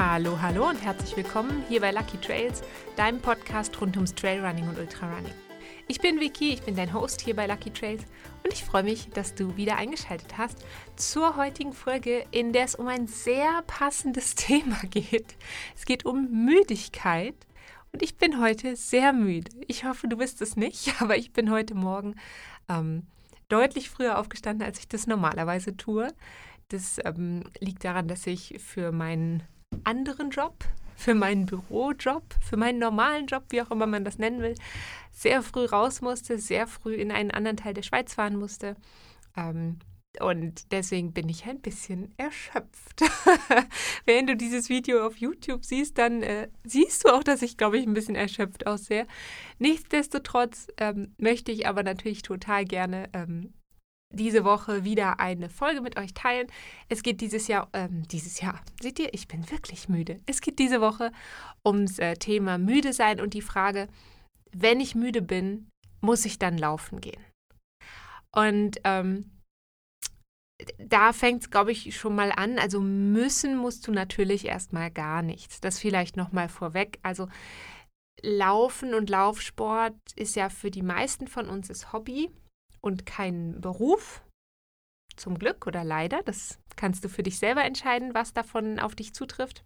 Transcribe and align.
Hallo, 0.00 0.40
hallo 0.40 0.68
und 0.68 0.80
herzlich 0.80 1.16
willkommen 1.16 1.64
hier 1.68 1.80
bei 1.80 1.90
Lucky 1.90 2.18
Trails, 2.18 2.62
deinem 2.94 3.20
Podcast 3.20 3.80
rund 3.80 3.96
ums 3.96 4.14
Trailrunning 4.14 4.68
und 4.68 4.78
Ultrarunning. 4.78 5.34
Ich 5.88 5.98
bin 5.98 6.20
Vicky, 6.20 6.52
ich 6.52 6.62
bin 6.62 6.76
dein 6.76 6.92
Host 6.92 7.20
hier 7.20 7.34
bei 7.34 7.48
Lucky 7.48 7.72
Trails 7.72 8.04
und 8.44 8.52
ich 8.52 8.62
freue 8.62 8.84
mich, 8.84 9.08
dass 9.10 9.34
du 9.34 9.56
wieder 9.56 9.74
eingeschaltet 9.74 10.38
hast 10.38 10.64
zur 10.94 11.34
heutigen 11.34 11.72
Folge, 11.72 12.24
in 12.30 12.52
der 12.52 12.62
es 12.62 12.76
um 12.76 12.86
ein 12.86 13.08
sehr 13.08 13.64
passendes 13.66 14.34
Thema 14.36 14.78
geht. 14.88 15.34
Es 15.76 15.84
geht 15.84 16.04
um 16.04 16.44
Müdigkeit 16.44 17.34
und 17.92 18.00
ich 18.00 18.16
bin 18.16 18.40
heute 18.40 18.76
sehr 18.76 19.12
müde. 19.12 19.50
Ich 19.66 19.84
hoffe, 19.84 20.06
du 20.06 20.16
bist 20.16 20.40
es 20.42 20.54
nicht, 20.54 20.94
aber 21.02 21.16
ich 21.16 21.32
bin 21.32 21.50
heute 21.50 21.74
Morgen 21.74 22.14
ähm, 22.68 23.02
deutlich 23.48 23.90
früher 23.90 24.20
aufgestanden, 24.20 24.64
als 24.64 24.78
ich 24.78 24.86
das 24.86 25.08
normalerweise 25.08 25.76
tue. 25.76 26.06
Das 26.68 27.00
ähm, 27.04 27.42
liegt 27.58 27.82
daran, 27.84 28.06
dass 28.06 28.28
ich 28.28 28.60
für 28.64 28.92
meinen 28.92 29.42
anderen 29.84 30.30
Job, 30.30 30.64
für 30.96 31.14
meinen 31.14 31.46
Bürojob, 31.46 32.24
für 32.42 32.56
meinen 32.56 32.78
normalen 32.78 33.26
Job, 33.26 33.44
wie 33.50 33.62
auch 33.62 33.70
immer 33.70 33.86
man 33.86 34.04
das 34.04 34.18
nennen 34.18 34.42
will, 34.42 34.54
sehr 35.12 35.42
früh 35.42 35.64
raus 35.64 36.00
musste, 36.00 36.38
sehr 36.38 36.66
früh 36.66 36.94
in 36.94 37.12
einen 37.12 37.30
anderen 37.30 37.56
Teil 37.56 37.74
der 37.74 37.82
Schweiz 37.82 38.14
fahren 38.14 38.36
musste. 38.36 38.76
Ähm, 39.36 39.78
und 40.20 40.72
deswegen 40.72 41.12
bin 41.12 41.28
ich 41.28 41.44
ein 41.46 41.60
bisschen 41.60 42.12
erschöpft. 42.16 43.02
Wenn 44.04 44.26
du 44.26 44.36
dieses 44.36 44.68
Video 44.68 45.06
auf 45.06 45.18
YouTube 45.18 45.64
siehst, 45.64 45.98
dann 45.98 46.22
äh, 46.22 46.48
siehst 46.64 47.04
du 47.04 47.14
auch, 47.14 47.22
dass 47.22 47.42
ich, 47.42 47.56
glaube 47.56 47.78
ich, 47.78 47.86
ein 47.86 47.94
bisschen 47.94 48.16
erschöpft 48.16 48.66
aussehe. 48.66 49.06
Nichtsdestotrotz 49.58 50.66
ähm, 50.78 51.14
möchte 51.18 51.52
ich 51.52 51.68
aber 51.68 51.84
natürlich 51.84 52.22
total 52.22 52.64
gerne 52.64 53.08
ähm, 53.12 53.52
diese 54.10 54.44
Woche 54.44 54.84
wieder 54.84 55.20
eine 55.20 55.50
Folge 55.50 55.80
mit 55.80 55.98
euch 55.98 56.14
teilen. 56.14 56.46
Es 56.88 57.02
geht 57.02 57.20
dieses 57.20 57.46
Jahr, 57.46 57.68
ähm, 57.72 58.06
dieses 58.08 58.40
Jahr, 58.40 58.60
seht 58.80 58.98
ihr, 58.98 59.12
ich 59.12 59.28
bin 59.28 59.50
wirklich 59.50 59.88
müde. 59.88 60.20
Es 60.26 60.40
geht 60.40 60.58
diese 60.58 60.80
Woche 60.80 61.12
ums 61.64 61.98
äh, 61.98 62.14
Thema 62.16 62.58
müde 62.58 62.92
sein 62.92 63.20
und 63.20 63.34
die 63.34 63.42
Frage, 63.42 63.88
wenn 64.52 64.80
ich 64.80 64.94
müde 64.94 65.22
bin, 65.22 65.68
muss 66.00 66.24
ich 66.24 66.38
dann 66.38 66.56
laufen 66.56 67.00
gehen? 67.00 67.22
Und 68.34 68.80
ähm, 68.84 69.30
da 70.78 71.12
fängt 71.12 71.42
es, 71.42 71.50
glaube 71.50 71.72
ich, 71.72 71.96
schon 71.96 72.14
mal 72.14 72.32
an. 72.32 72.58
Also 72.58 72.80
müssen 72.80 73.56
musst 73.56 73.86
du 73.86 73.92
natürlich 73.92 74.46
erstmal 74.46 74.90
gar 74.90 75.22
nichts. 75.22 75.60
Das 75.60 75.78
vielleicht 75.78 76.16
nochmal 76.16 76.48
vorweg. 76.48 76.98
Also 77.02 77.28
Laufen 78.22 78.94
und 78.94 79.10
Laufsport 79.10 79.94
ist 80.16 80.34
ja 80.34 80.48
für 80.48 80.70
die 80.70 80.82
meisten 80.82 81.28
von 81.28 81.48
uns 81.48 81.68
das 81.68 81.92
Hobby 81.92 82.30
und 82.80 83.06
kein 83.06 83.60
Beruf. 83.60 84.22
Zum 85.16 85.38
Glück 85.38 85.66
oder 85.66 85.82
leider. 85.82 86.22
Das 86.22 86.58
kannst 86.76 87.04
du 87.04 87.08
für 87.08 87.22
dich 87.22 87.38
selber 87.38 87.64
entscheiden, 87.64 88.14
was 88.14 88.32
davon 88.32 88.78
auf 88.78 88.94
dich 88.94 89.14
zutrifft. 89.14 89.64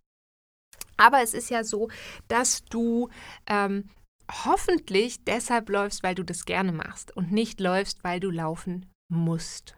Aber 0.97 1.23
es 1.23 1.35
ist 1.35 1.51
ja 1.51 1.65
so, 1.65 1.91
dass 2.29 2.65
du 2.65 3.09
ähm, 3.47 3.89
hoffentlich 4.31 5.25
deshalb 5.25 5.69
läufst, 5.69 6.03
weil 6.03 6.15
du 6.15 6.23
das 6.23 6.45
gerne 6.45 6.73
machst 6.73 7.15
und 7.17 7.33
nicht 7.33 7.61
läufst, 7.61 8.03
weil 8.05 8.21
du 8.21 8.31
laufen 8.31 8.87
musst. 9.11 9.77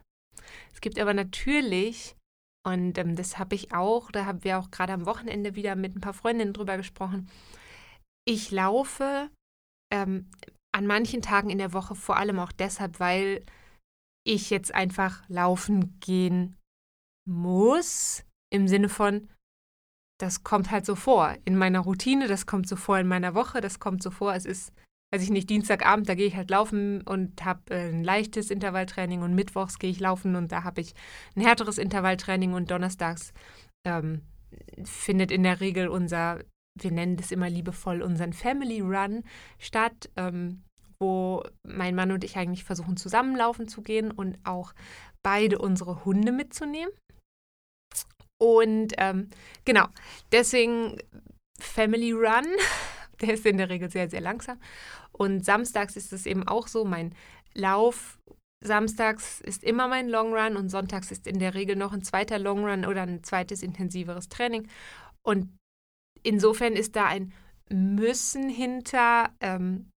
Es 0.73 0.81
gibt 0.81 0.99
aber 0.99 1.15
natürlich, 1.15 2.17
und 2.67 2.99
ähm, 2.99 3.17
das 3.17 3.39
habe 3.39 3.55
ich 3.55 3.73
auch, 3.73 4.11
da 4.11 4.27
haben 4.27 4.45
wir 4.45 4.59
auch 4.59 4.71
gerade 4.71 4.93
am 4.93 5.07
Wochenende 5.07 5.55
wieder 5.55 5.77
mit 5.77 5.97
ein 5.97 6.01
paar 6.01 6.15
Freundinnen 6.15 6.53
drüber 6.53 6.77
gesprochen, 6.77 7.29
ich 8.27 8.51
laufe 8.51 9.31
ähm, 9.93 10.31
an 10.75 10.87
manchen 10.87 11.23
Tagen 11.23 11.51
in 11.51 11.59
der 11.59 11.73
Woche 11.73 11.95
vor 11.95 12.17
allem 12.17 12.39
auch 12.41 12.53
deshalb, 12.53 12.99
weil 12.99 13.45
ich 14.27 14.51
jetzt 14.51 14.75
einfach 14.75 15.23
laufen 15.29 16.01
gehen 16.01 16.57
muss, 17.29 18.25
im 18.53 18.67
Sinne 18.67 18.89
von, 18.89 19.29
das 20.21 20.43
kommt 20.43 20.71
halt 20.71 20.85
so 20.85 20.97
vor 20.97 21.37
in 21.45 21.57
meiner 21.57 21.81
Routine, 21.81 22.27
das 22.27 22.47
kommt 22.47 22.69
so 22.69 22.77
vor 22.77 22.99
in 22.99 23.07
meiner 23.07 23.35
Woche, 23.35 23.61
das 23.61 23.79
kommt 23.79 24.03
so 24.03 24.11
vor, 24.11 24.35
es 24.35 24.47
ist, 24.47 24.73
weiß 25.13 25.23
ich 25.23 25.31
nicht, 25.31 25.49
Dienstagabend, 25.49 26.09
da 26.09 26.15
gehe 26.15 26.27
ich 26.27 26.35
halt 26.35 26.51
laufen 26.51 27.03
und 27.03 27.45
habe 27.45 27.73
äh, 27.73 27.91
ein 27.91 28.03
leichtes 28.03 28.51
Intervalltraining 28.51 29.23
und 29.23 29.35
mittwochs 29.35 29.79
gehe 29.79 29.91
ich 29.91 30.01
laufen 30.01 30.35
und 30.35 30.51
da 30.51 30.65
habe 30.65 30.81
ich 30.81 30.95
ein 31.37 31.43
härteres 31.43 31.79
Intervalltraining 31.79 32.53
und 32.53 32.71
donnerstags 32.71 33.33
ähm, 33.87 34.23
findet 34.83 35.31
in 35.31 35.45
der 35.45 35.61
Regel 35.61 35.89
unser 35.89 36.41
wir 36.75 36.91
nennen 36.91 37.17
das 37.17 37.31
immer 37.31 37.49
liebevoll 37.49 38.03
unseren 38.03 38.33
Family 38.33 38.81
Run 38.81 39.23
statt, 39.59 40.11
ähm, 40.17 40.63
wo 40.99 41.43
mein 41.67 41.95
Mann 41.95 42.13
und 42.13 42.25
ich 42.25 42.37
eigentlich 42.37 42.65
versuchen 42.65 42.97
zusammenlaufen 42.97 43.69
zu 43.69 43.83
gehen 43.83 44.11
und 44.11 44.39
auch 44.45 44.73
beide 45.23 45.59
unsere 45.59 46.05
Hunde 46.05 46.33
mitzunehmen. 46.33 46.93
Und 48.41 48.95
ähm, 48.99 49.29
genau, 49.65 49.87
deswegen 50.33 50.99
Family 51.59 52.13
Run, 52.13 52.47
der 53.21 53.35
ist 53.35 53.47
in 53.47 53.59
der 53.59 53.71
Regel 53.71 53.91
sehr, 53.91 54.11
sehr 54.11 54.21
langsam. 54.21 54.61
Und 55.13 55.45
samstags 55.45 55.97
ist 55.97 56.13
es 56.13 56.27
eben 56.27 56.47
auch 56.47 56.67
so, 56.69 56.85
mein 56.85 57.15
Lauf 57.55 58.19
Samstags 58.65 59.43
ist 59.43 59.63
immer 59.63 59.89
mein 59.89 60.09
Long 60.09 60.35
Run 60.35 60.57
und 60.57 60.71
sonntags 60.71 61.11
ist 61.11 61.27
in 61.27 61.39
der 61.39 61.55
Regel 61.55 61.77
noch 61.77 61.93
ein 61.93 62.03
zweiter 62.03 62.39
Long 62.39 62.65
Run 62.65 62.87
oder 62.87 63.03
ein 63.03 63.23
zweites 63.23 63.63
intensiveres 63.63 64.29
Training. 64.31 64.69
Und 65.23 65.55
insofern 66.23 66.73
ist 66.73 66.97
da 66.97 67.05
ein 67.07 67.33
Müssen 67.71 68.49
hinter, 68.49 69.31
ähm, 69.41 69.91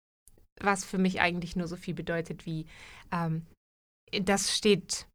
was 0.61 0.85
für 0.85 0.99
mich 0.99 1.21
eigentlich 1.21 1.57
nur 1.57 1.69
so 1.69 1.77
viel 1.77 1.95
bedeutet 1.95 2.47
wie, 2.47 2.67
ähm, 3.13 3.47
das 4.13 4.57
steht 4.57 5.07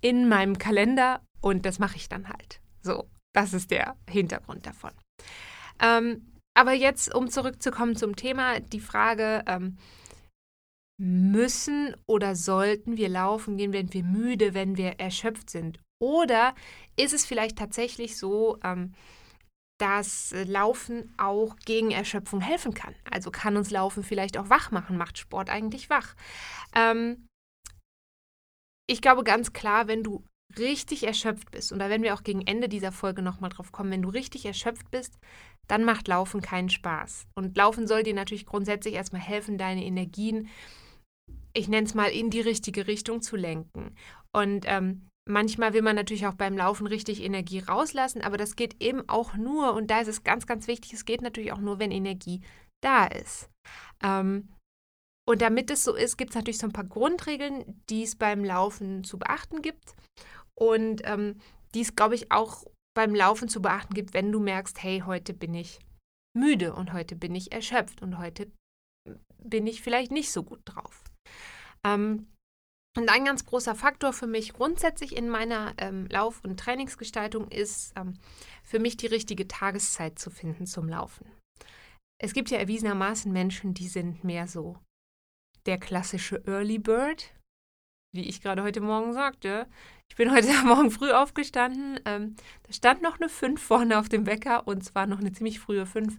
in 0.00 0.28
meinem 0.28 0.58
Kalender 0.58 1.22
und 1.40 1.66
das 1.66 1.78
mache 1.78 1.96
ich 1.96 2.08
dann 2.08 2.28
halt. 2.28 2.60
So, 2.82 3.08
das 3.34 3.54
ist 3.54 3.70
der 3.70 3.96
Hintergrund 4.08 4.66
davon. 4.66 4.92
Ähm, 5.80 6.30
aber 6.56 6.72
jetzt, 6.72 7.14
um 7.14 7.28
zurückzukommen 7.28 7.96
zum 7.96 8.14
Thema, 8.14 8.60
die 8.60 8.80
Frage, 8.80 9.44
ähm, 9.46 9.76
müssen 10.96 11.96
oder 12.06 12.36
sollten 12.36 12.96
wir 12.96 13.08
laufen 13.08 13.56
gehen, 13.56 13.72
wenn 13.72 13.92
wir 13.92 14.04
müde, 14.04 14.54
wenn 14.54 14.76
wir 14.76 15.00
erschöpft 15.00 15.50
sind? 15.50 15.80
Oder 16.00 16.54
ist 16.96 17.12
es 17.12 17.26
vielleicht 17.26 17.58
tatsächlich 17.58 18.16
so, 18.16 18.58
ähm, 18.62 18.94
dass 19.78 20.32
äh, 20.32 20.44
Laufen 20.44 21.12
auch 21.16 21.56
gegen 21.64 21.90
Erschöpfung 21.90 22.40
helfen 22.40 22.74
kann. 22.74 22.94
Also 23.10 23.30
kann 23.30 23.56
uns 23.56 23.70
Laufen 23.70 24.02
vielleicht 24.02 24.38
auch 24.38 24.50
wach 24.50 24.70
machen, 24.70 24.96
macht 24.96 25.18
Sport 25.18 25.50
eigentlich 25.50 25.90
wach. 25.90 26.14
Ähm, 26.74 27.26
ich 28.86 29.00
glaube 29.00 29.24
ganz 29.24 29.52
klar, 29.52 29.88
wenn 29.88 30.02
du 30.02 30.24
richtig 30.58 31.04
erschöpft 31.04 31.50
bist, 31.50 31.72
und 31.72 31.78
da 31.78 31.88
werden 31.88 32.02
wir 32.02 32.14
auch 32.14 32.22
gegen 32.22 32.46
Ende 32.46 32.68
dieser 32.68 32.92
Folge 32.92 33.22
nochmal 33.22 33.50
drauf 33.50 33.72
kommen, 33.72 33.90
wenn 33.90 34.02
du 34.02 34.10
richtig 34.10 34.44
erschöpft 34.46 34.90
bist, 34.90 35.18
dann 35.66 35.84
macht 35.84 36.06
Laufen 36.06 36.42
keinen 36.42 36.68
Spaß. 36.68 37.26
Und 37.34 37.56
Laufen 37.56 37.86
soll 37.86 38.02
dir 38.02 38.14
natürlich 38.14 38.46
grundsätzlich 38.46 38.94
erstmal 38.94 39.22
helfen, 39.22 39.58
deine 39.58 39.84
Energien, 39.84 40.48
ich 41.54 41.68
nenne 41.68 41.86
es 41.86 41.94
mal, 41.94 42.10
in 42.10 42.30
die 42.30 42.40
richtige 42.40 42.86
Richtung 42.86 43.22
zu 43.22 43.36
lenken. 43.36 43.96
Und 44.32 44.64
ähm, 44.68 45.08
Manchmal 45.26 45.72
will 45.72 45.82
man 45.82 45.96
natürlich 45.96 46.26
auch 46.26 46.34
beim 46.34 46.56
Laufen 46.56 46.86
richtig 46.86 47.22
Energie 47.22 47.60
rauslassen, 47.60 48.20
aber 48.20 48.36
das 48.36 48.56
geht 48.56 48.82
eben 48.82 49.08
auch 49.08 49.34
nur, 49.34 49.72
und 49.72 49.90
da 49.90 50.00
ist 50.00 50.08
es 50.08 50.22
ganz, 50.22 50.46
ganz 50.46 50.66
wichtig, 50.66 50.92
es 50.92 51.06
geht 51.06 51.22
natürlich 51.22 51.52
auch 51.52 51.60
nur, 51.60 51.78
wenn 51.78 51.90
Energie 51.90 52.42
da 52.82 53.06
ist. 53.06 53.48
Ähm, 54.02 54.48
und 55.26 55.40
damit 55.40 55.70
es 55.70 55.84
so 55.84 55.94
ist, 55.94 56.18
gibt 56.18 56.30
es 56.30 56.36
natürlich 56.36 56.58
so 56.58 56.66
ein 56.66 56.74
paar 56.74 56.84
Grundregeln, 56.84 57.82
die 57.88 58.02
es 58.02 58.16
beim 58.16 58.44
Laufen 58.44 59.04
zu 59.04 59.18
beachten 59.18 59.62
gibt. 59.62 59.94
Und 60.54 61.00
ähm, 61.04 61.40
die 61.74 61.80
es, 61.80 61.96
glaube 61.96 62.14
ich, 62.14 62.30
auch 62.30 62.64
beim 62.94 63.14
Laufen 63.14 63.48
zu 63.48 63.60
beachten 63.60 63.94
gibt, 63.94 64.14
wenn 64.14 64.30
du 64.30 64.38
merkst, 64.38 64.82
hey, 64.82 65.02
heute 65.04 65.34
bin 65.34 65.54
ich 65.54 65.80
müde 66.36 66.74
und 66.74 66.92
heute 66.92 67.16
bin 67.16 67.34
ich 67.34 67.52
erschöpft 67.52 68.02
und 68.02 68.18
heute 68.18 68.52
bin 69.42 69.66
ich 69.66 69.82
vielleicht 69.82 70.12
nicht 70.12 70.30
so 70.30 70.42
gut 70.42 70.60
drauf. 70.64 71.04
Ähm, 71.84 72.28
und 72.96 73.08
ein 73.08 73.24
ganz 73.24 73.44
großer 73.44 73.74
Faktor 73.74 74.12
für 74.12 74.26
mich 74.26 74.52
grundsätzlich 74.52 75.16
in 75.16 75.28
meiner 75.28 75.74
ähm, 75.78 76.06
Lauf- 76.06 76.42
und 76.44 76.58
Trainingsgestaltung 76.58 77.48
ist 77.48 77.92
ähm, 77.96 78.14
für 78.62 78.78
mich 78.78 78.96
die 78.96 79.06
richtige 79.06 79.48
Tageszeit 79.48 80.18
zu 80.18 80.30
finden 80.30 80.66
zum 80.66 80.88
Laufen. 80.88 81.26
Es 82.20 82.32
gibt 82.32 82.50
ja 82.50 82.58
erwiesenermaßen 82.58 83.32
Menschen, 83.32 83.74
die 83.74 83.88
sind 83.88 84.22
mehr 84.22 84.46
so 84.46 84.78
der 85.66 85.78
klassische 85.78 86.42
Early 86.46 86.78
Bird, 86.78 87.34
wie 88.14 88.28
ich 88.28 88.40
gerade 88.40 88.62
heute 88.62 88.80
Morgen 88.80 89.12
sagte. 89.12 89.66
Ich 90.10 90.16
bin 90.16 90.30
heute 90.34 90.52
Morgen 90.64 90.92
früh 90.92 91.10
aufgestanden. 91.10 91.98
Ähm, 92.04 92.36
da 92.62 92.72
stand 92.72 93.02
noch 93.02 93.18
eine 93.18 93.28
5 93.28 93.60
vorne 93.60 93.98
auf 93.98 94.08
dem 94.08 94.26
Wecker 94.26 94.68
und 94.68 94.84
zwar 94.84 95.06
noch 95.06 95.18
eine 95.18 95.32
ziemlich 95.32 95.58
frühe 95.58 95.84
5. 95.84 96.16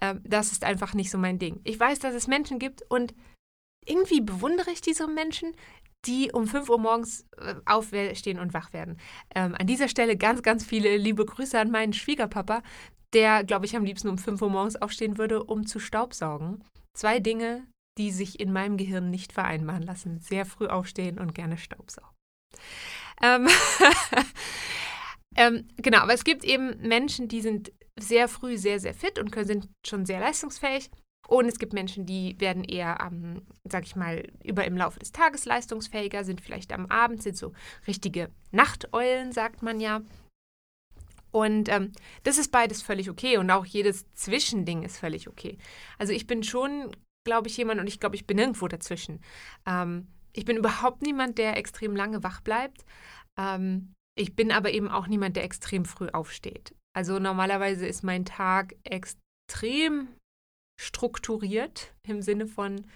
Ähm, 0.00 0.20
das 0.24 0.52
ist 0.52 0.62
einfach 0.62 0.94
nicht 0.94 1.10
so 1.10 1.18
mein 1.18 1.40
Ding. 1.40 1.60
Ich 1.64 1.80
weiß, 1.80 1.98
dass 1.98 2.14
es 2.14 2.28
Menschen 2.28 2.60
gibt 2.60 2.82
und 2.88 3.12
irgendwie 3.84 4.20
bewundere 4.20 4.70
ich 4.70 4.80
diese 4.80 5.06
Menschen, 5.06 5.54
die 6.04 6.30
um 6.32 6.46
5 6.46 6.68
Uhr 6.68 6.78
morgens 6.78 7.26
äh, 7.38 7.54
aufstehen 7.64 8.38
und 8.38 8.54
wach 8.54 8.72
werden. 8.72 8.98
Ähm, 9.34 9.54
an 9.58 9.66
dieser 9.66 9.88
Stelle 9.88 10.16
ganz, 10.16 10.42
ganz 10.42 10.64
viele 10.64 10.96
liebe 10.96 11.24
Grüße 11.24 11.58
an 11.58 11.70
meinen 11.70 11.92
Schwiegerpapa, 11.92 12.62
der, 13.12 13.44
glaube 13.44 13.66
ich, 13.66 13.76
am 13.76 13.84
liebsten 13.84 14.08
um 14.08 14.18
5 14.18 14.42
Uhr 14.42 14.50
morgens 14.50 14.76
aufstehen 14.76 15.18
würde, 15.18 15.42
um 15.42 15.66
zu 15.66 15.78
staubsaugen. 15.78 16.62
Zwei 16.94 17.18
Dinge, 17.18 17.66
die 17.98 18.10
sich 18.10 18.40
in 18.40 18.52
meinem 18.52 18.76
Gehirn 18.76 19.10
nicht 19.10 19.32
vereinbaren 19.32 19.82
lassen. 19.82 20.20
Sehr 20.20 20.44
früh 20.44 20.66
aufstehen 20.66 21.18
und 21.18 21.34
gerne 21.34 21.56
Staubsaugen. 21.56 22.14
Ähm, 23.22 23.48
ähm, 25.36 25.68
genau, 25.76 25.98
aber 26.00 26.12
es 26.12 26.24
gibt 26.24 26.44
eben 26.44 26.76
Menschen, 26.86 27.28
die 27.28 27.40
sind 27.40 27.72
sehr 27.98 28.28
früh 28.28 28.58
sehr, 28.58 28.78
sehr 28.78 28.94
fit 28.94 29.18
und 29.18 29.32
können, 29.32 29.46
sind 29.46 29.68
schon 29.86 30.04
sehr 30.04 30.20
leistungsfähig. 30.20 30.90
Und 31.28 31.46
es 31.46 31.58
gibt 31.58 31.72
Menschen, 31.72 32.06
die 32.06 32.38
werden 32.40 32.64
eher 32.64 33.00
am, 33.00 33.42
sag 33.64 33.84
ich 33.84 33.96
mal, 33.96 34.28
über 34.44 34.64
im 34.64 34.76
Laufe 34.76 34.98
des 34.98 35.12
Tages 35.12 35.44
leistungsfähiger, 35.44 36.24
sind 36.24 36.40
vielleicht 36.40 36.72
am 36.72 36.86
Abend, 36.86 37.22
sind 37.22 37.36
so 37.36 37.52
richtige 37.86 38.30
Nachteulen, 38.52 39.32
sagt 39.32 39.62
man 39.62 39.80
ja. 39.80 40.02
Und 41.32 41.68
ähm, 41.68 41.92
das 42.22 42.38
ist 42.38 42.50
beides 42.50 42.80
völlig 42.80 43.10
okay 43.10 43.36
und 43.36 43.50
auch 43.50 43.66
jedes 43.66 44.10
Zwischending 44.14 44.84
ist 44.84 44.96
völlig 44.96 45.28
okay. 45.28 45.58
Also 45.98 46.12
ich 46.12 46.26
bin 46.26 46.42
schon, 46.42 46.96
glaube 47.26 47.48
ich, 47.48 47.56
jemand 47.56 47.80
und 47.80 47.88
ich 47.88 48.00
glaube, 48.00 48.16
ich 48.16 48.26
bin 48.26 48.38
irgendwo 48.38 48.68
dazwischen. 48.68 49.20
Ähm, 49.66 50.06
ich 50.32 50.44
bin 50.44 50.56
überhaupt 50.56 51.02
niemand, 51.02 51.38
der 51.38 51.56
extrem 51.56 51.96
lange 51.96 52.22
wach 52.22 52.40
bleibt. 52.40 52.84
Ähm, 53.38 53.92
ich 54.18 54.34
bin 54.34 54.50
aber 54.50 54.70
eben 54.70 54.88
auch 54.88 55.08
niemand, 55.08 55.36
der 55.36 55.44
extrem 55.44 55.84
früh 55.84 56.08
aufsteht. 56.08 56.74
Also 56.94 57.18
normalerweise 57.18 57.86
ist 57.86 58.02
mein 58.02 58.24
Tag 58.24 58.74
extrem 58.84 60.08
strukturiert 60.80 61.94
im 62.02 62.22
Sinne 62.22 62.46
von, 62.46 62.86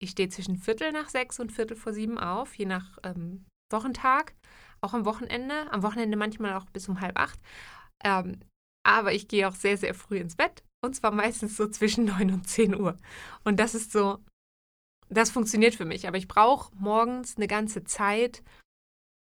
ich 0.00 0.10
stehe 0.10 0.28
zwischen 0.28 0.56
Viertel 0.56 0.92
nach 0.92 1.08
sechs 1.08 1.40
und 1.40 1.52
Viertel 1.52 1.76
vor 1.76 1.92
sieben 1.92 2.18
auf, 2.18 2.54
je 2.54 2.66
nach 2.66 2.98
ähm, 3.02 3.44
Wochentag, 3.70 4.34
auch 4.80 4.94
am 4.94 5.04
Wochenende. 5.04 5.70
Am 5.72 5.82
Wochenende 5.82 6.16
manchmal 6.16 6.54
auch 6.54 6.66
bis 6.66 6.88
um 6.88 7.00
halb 7.00 7.18
acht. 7.18 7.38
Ähm, 8.04 8.40
aber 8.86 9.12
ich 9.12 9.28
gehe 9.28 9.48
auch 9.48 9.54
sehr, 9.54 9.76
sehr 9.76 9.94
früh 9.94 10.18
ins 10.18 10.36
Bett 10.36 10.62
und 10.84 10.94
zwar 10.94 11.10
meistens 11.10 11.56
so 11.56 11.68
zwischen 11.68 12.04
neun 12.06 12.32
und 12.32 12.48
zehn 12.48 12.74
Uhr. 12.74 12.96
Und 13.44 13.58
das 13.58 13.74
ist 13.74 13.92
so, 13.92 14.18
das 15.08 15.30
funktioniert 15.30 15.74
für 15.74 15.84
mich. 15.84 16.06
Aber 16.06 16.16
ich 16.16 16.28
brauche 16.28 16.74
morgens 16.76 17.36
eine 17.36 17.48
ganze 17.48 17.84
Zeit, 17.84 18.42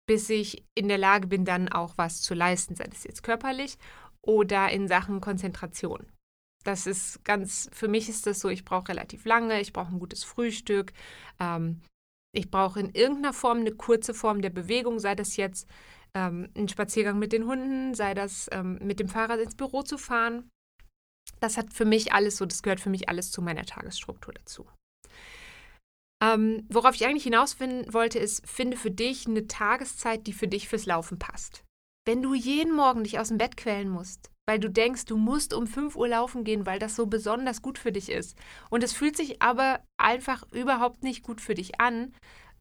bis 0.08 0.30
ich 0.30 0.66
in 0.76 0.88
der 0.88 0.98
Lage 0.98 1.28
bin, 1.28 1.46
dann 1.46 1.70
auch 1.70 1.98
was 1.98 2.22
zu 2.22 2.34
leisten, 2.34 2.76
sei 2.76 2.86
das 2.86 3.04
jetzt 3.04 3.24
körperlich 3.24 3.78
oder 4.22 4.70
in 4.70 4.88
Sachen 4.88 5.22
Konzentration. 5.22 6.06
Das 6.64 6.86
ist 6.86 7.24
ganz, 7.24 7.70
für 7.74 7.88
mich 7.88 8.10
ist 8.10 8.28
das 8.28 8.40
so, 8.40 8.50
ich 8.50 8.66
brauche 8.66 8.90
relativ 8.90 9.26
lange, 9.26 9.60
ich 9.62 9.74
brauche 9.74 9.92
ein 9.94 10.00
gutes 10.00 10.24
Frühstück, 10.24 10.94
ähm, 11.40 11.82
ich 12.34 12.50
brauche 12.50 12.80
in 12.80 12.92
irgendeiner 12.92 13.34
Form 13.34 13.60
eine 13.60 13.72
kurze 13.72 14.14
Form 14.14 14.42
der 14.42 14.52
Bewegung, 14.52 15.00
sei 15.00 15.16
das 15.16 15.38
jetzt 15.38 15.68
ähm, 16.14 16.50
ein 16.56 16.68
Spaziergang 16.68 17.20
mit 17.20 17.34
den 17.34 17.46
Hunden, 17.46 17.94
sei 17.94 18.14
das 18.14 18.48
ähm, 18.52 18.80
mit 18.82 19.00
dem 19.00 19.10
Fahrrad 19.10 19.40
ins 19.40 19.56
Büro 19.56 19.82
zu 19.82 19.98
fahren. 19.98 20.50
Das 21.40 21.58
hat 21.58 21.74
für 21.74 21.86
mich 21.86 22.14
alles 22.14 22.38
so, 22.38 22.46
das 22.46 22.62
gehört 22.62 22.80
für 22.80 22.90
mich 22.90 23.10
alles 23.10 23.32
zu 23.32 23.42
meiner 23.42 23.66
Tagesstruktur 23.66 24.34
dazu. 24.34 24.68
Ähm, 26.24 26.68
worauf 26.70 26.94
ich 26.94 27.06
eigentlich 27.06 27.24
hinaus 27.24 27.60
wollte, 27.60 28.20
ist, 28.20 28.48
finde 28.48 28.78
für 28.78 28.92
dich 28.92 29.26
eine 29.26 29.48
Tageszeit, 29.48 30.28
die 30.28 30.34
für 30.34 30.48
dich 30.48 30.68
fürs 30.68 30.86
Laufen 30.86 31.18
passt. 31.18 31.64
Wenn 32.06 32.22
du 32.22 32.36
jeden 32.36 32.76
Morgen 32.76 33.04
dich 33.04 33.20
aus 33.20 33.30
dem 33.30 33.40
Bett 33.40 33.58
quälen 33.58 33.90
musst, 33.90 34.31
weil 34.48 34.60
du 34.60 34.70
denkst, 34.70 35.06
du 35.06 35.18
musst 35.18 35.54
um 35.54 35.68
5 35.68 35.96
Uhr 35.96 36.08
laufen 36.08 36.44
gehen, 36.44 36.66
weil 36.66 36.80
das 36.80 36.96
so 36.96 37.06
besonders 37.06 37.62
gut 37.62 37.78
für 37.78 37.92
dich 37.92 38.10
ist. 38.10 38.38
Und 38.70 38.84
es 38.84 38.94
fühlt 38.94 39.16
sich 39.16 39.42
aber 39.42 39.82
einfach 39.98 40.44
überhaupt 40.52 41.04
nicht 41.04 41.24
gut 41.24 41.42
für 41.42 41.54
dich 41.54 41.80
an, 41.80 42.14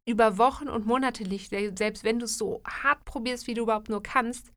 über 0.06 0.38
Wochen 0.38 0.68
und 0.68 0.86
Monate 0.86 1.24
nicht, 1.24 1.50
selbst 1.50 2.04
wenn 2.04 2.18
du 2.18 2.24
es 2.24 2.38
so 2.38 2.62
hart 2.66 3.04
probierst, 3.04 3.46
wie 3.46 3.54
du 3.54 3.62
überhaupt 3.62 3.88
nur 3.88 4.02
kannst, 4.02 4.50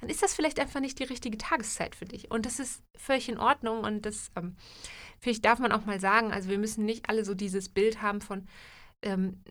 dann 0.00 0.10
ist 0.10 0.22
das 0.22 0.34
vielleicht 0.34 0.60
einfach 0.60 0.80
nicht 0.80 0.98
die 0.98 1.04
richtige 1.04 1.38
Tageszeit 1.38 1.94
für 1.94 2.04
dich. 2.04 2.30
Und 2.30 2.46
das 2.46 2.58
ist 2.58 2.82
völlig 2.96 3.28
in 3.28 3.38
Ordnung 3.38 3.80
und 3.84 4.06
das 4.06 4.30
ähm, 4.36 4.56
vielleicht 5.20 5.44
darf 5.44 5.58
man 5.58 5.72
auch 5.72 5.86
mal 5.86 6.00
sagen. 6.00 6.32
Also 6.32 6.48
wir 6.48 6.58
müssen 6.58 6.84
nicht 6.84 7.08
alle 7.08 7.24
so 7.24 7.34
dieses 7.34 7.68
Bild 7.68 8.02
haben 8.02 8.20
von, 8.20 8.46
ähm, 9.02 9.42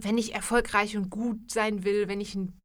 wenn 0.00 0.18
ich 0.18 0.34
erfolgreich 0.34 0.96
und 0.96 1.10
gut 1.10 1.50
sein 1.50 1.84
will, 1.84 2.08
wenn 2.08 2.20
ich 2.20 2.34
ein 2.34 2.58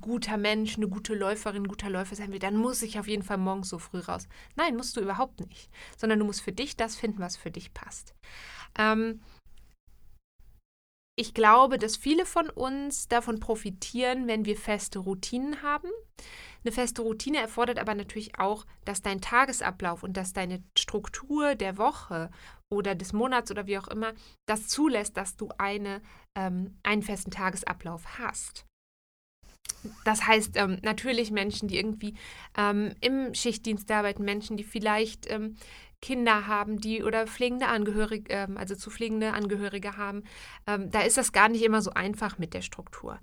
guter 0.00 0.36
Mensch, 0.36 0.76
eine 0.76 0.88
gute 0.88 1.14
Läuferin, 1.14 1.68
guter 1.68 1.90
Läufer 1.90 2.16
sein 2.16 2.32
will, 2.32 2.38
dann 2.38 2.56
muss 2.56 2.82
ich 2.82 2.98
auf 2.98 3.08
jeden 3.08 3.22
Fall 3.22 3.38
morgens 3.38 3.68
so 3.68 3.78
früh 3.78 4.00
raus. 4.00 4.28
Nein, 4.56 4.76
musst 4.76 4.96
du 4.96 5.00
überhaupt 5.00 5.40
nicht, 5.48 5.70
sondern 5.96 6.18
du 6.18 6.24
musst 6.24 6.42
für 6.42 6.52
dich 6.52 6.76
das 6.76 6.96
finden, 6.96 7.20
was 7.20 7.36
für 7.36 7.50
dich 7.50 7.74
passt. 7.74 8.14
Ähm, 8.78 9.20
ich 11.16 11.32
glaube, 11.32 11.78
dass 11.78 11.96
viele 11.96 12.26
von 12.26 12.50
uns 12.50 13.06
davon 13.06 13.38
profitieren, 13.38 14.26
wenn 14.26 14.44
wir 14.44 14.56
feste 14.56 14.98
Routinen 14.98 15.62
haben. 15.62 15.88
Eine 16.64 16.72
feste 16.72 17.02
Routine 17.02 17.38
erfordert 17.38 17.78
aber 17.78 17.94
natürlich 17.94 18.38
auch, 18.38 18.64
dass 18.84 19.02
dein 19.02 19.20
Tagesablauf 19.20 20.02
und 20.02 20.16
dass 20.16 20.32
deine 20.32 20.62
Struktur 20.76 21.54
der 21.54 21.76
Woche 21.76 22.30
oder 22.72 22.94
des 22.94 23.12
Monats 23.12 23.50
oder 23.50 23.66
wie 23.66 23.78
auch 23.78 23.88
immer 23.88 24.14
das 24.46 24.66
zulässt, 24.66 25.16
dass 25.16 25.36
du 25.36 25.50
eine, 25.58 26.00
ähm, 26.34 26.78
einen 26.82 27.02
festen 27.02 27.30
Tagesablauf 27.30 28.18
hast. 28.18 28.66
Das 30.04 30.26
heißt 30.26 30.56
ähm, 30.56 30.78
natürlich 30.82 31.30
Menschen, 31.30 31.68
die 31.68 31.76
irgendwie 31.76 32.14
ähm, 32.56 32.92
im 33.00 33.34
Schichtdienst 33.34 33.90
arbeiten, 33.90 34.24
Menschen, 34.24 34.56
die 34.56 34.64
vielleicht 34.64 35.30
ähm, 35.30 35.56
Kinder 36.00 36.46
haben, 36.46 36.80
die 36.80 37.02
oder 37.02 37.26
pflegende 37.26 37.66
Angehörige, 37.66 38.32
ähm, 38.32 38.56
also 38.56 38.74
zu 38.74 38.90
pflegende 38.90 39.32
Angehörige 39.32 39.96
haben, 39.96 40.24
ähm, 40.66 40.90
da 40.90 41.00
ist 41.00 41.16
das 41.16 41.32
gar 41.32 41.48
nicht 41.48 41.64
immer 41.64 41.80
so 41.80 41.92
einfach 41.92 42.38
mit 42.38 42.52
der 42.52 42.62
Struktur. 42.62 43.18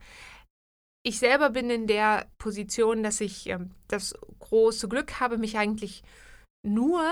Ich 1.04 1.20
selber 1.20 1.52
bin 1.52 1.70
in 1.70 1.88
der 1.88 2.28
Position, 2.38 3.04
dass 3.04 3.22
ich 3.22 3.48
ähm, 3.50 3.72
das 3.88 4.16
große 4.40 4.88
Glück 4.88 5.20
habe, 5.20 5.38
mich 5.38 5.58
eigentlich 5.58 6.04
nur 6.66 7.04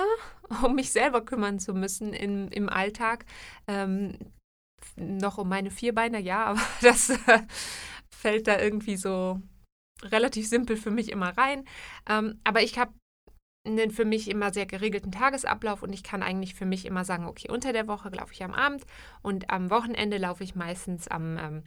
um 0.63 0.75
mich 0.75 0.91
selber 0.91 1.23
kümmern 1.23 1.59
zu 1.59 1.73
müssen 1.73 2.13
im, 2.13 2.49
im 2.49 2.69
Alltag. 2.69 3.25
Noch 4.95 5.37
um 5.37 5.49
meine 5.49 5.71
Vierbeiner, 5.71 6.19
ja, 6.19 6.45
aber 6.45 6.61
das 6.81 7.09
äh, 7.09 7.41
fällt 8.15 8.47
da 8.47 8.59
irgendwie 8.59 8.97
so 8.97 9.41
relativ 10.03 10.47
simpel 10.47 10.77
für 10.77 10.91
mich 10.91 11.11
immer 11.11 11.37
rein. 11.37 11.65
Ähm, 12.07 12.39
aber 12.43 12.61
ich 12.61 12.77
habe 12.77 12.93
einen 13.67 13.91
für 13.91 14.05
mich 14.05 14.29
immer 14.29 14.53
sehr 14.53 14.65
geregelten 14.65 15.11
Tagesablauf 15.11 15.83
und 15.83 15.93
ich 15.93 16.03
kann 16.03 16.23
eigentlich 16.23 16.55
für 16.55 16.65
mich 16.65 16.85
immer 16.85 17.03
sagen, 17.03 17.25
okay, 17.25 17.49
unter 17.51 17.73
der 17.73 17.87
Woche 17.87 18.09
laufe 18.09 18.33
ich 18.33 18.43
am 18.43 18.53
Abend 18.53 18.85
und 19.21 19.49
am 19.49 19.69
Wochenende 19.69 20.17
laufe 20.17 20.43
ich 20.43 20.55
meistens 20.55 21.07
am, 21.07 21.37
ähm, 21.37 21.63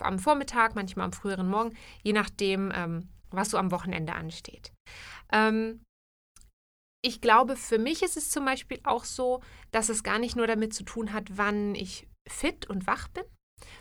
am 0.00 0.18
Vormittag, 0.18 0.74
manchmal 0.74 1.06
am 1.06 1.12
früheren 1.12 1.48
Morgen, 1.48 1.76
je 2.02 2.12
nachdem, 2.12 2.72
ähm, 2.74 3.08
was 3.30 3.50
so 3.50 3.58
am 3.58 3.70
Wochenende 3.70 4.14
ansteht. 4.14 4.72
Ähm, 5.32 5.82
ich 7.04 7.20
glaube, 7.20 7.56
für 7.56 7.78
mich 7.78 8.02
ist 8.02 8.16
es 8.16 8.30
zum 8.30 8.44
Beispiel 8.44 8.80
auch 8.82 9.04
so, 9.04 9.40
dass 9.70 9.88
es 9.88 10.02
gar 10.02 10.18
nicht 10.18 10.34
nur 10.34 10.46
damit 10.46 10.74
zu 10.74 10.82
tun 10.82 11.12
hat, 11.12 11.36
wann 11.36 11.74
ich 11.74 12.08
fit 12.28 12.68
und 12.68 12.86
wach 12.86 13.08
bin, 13.08 13.24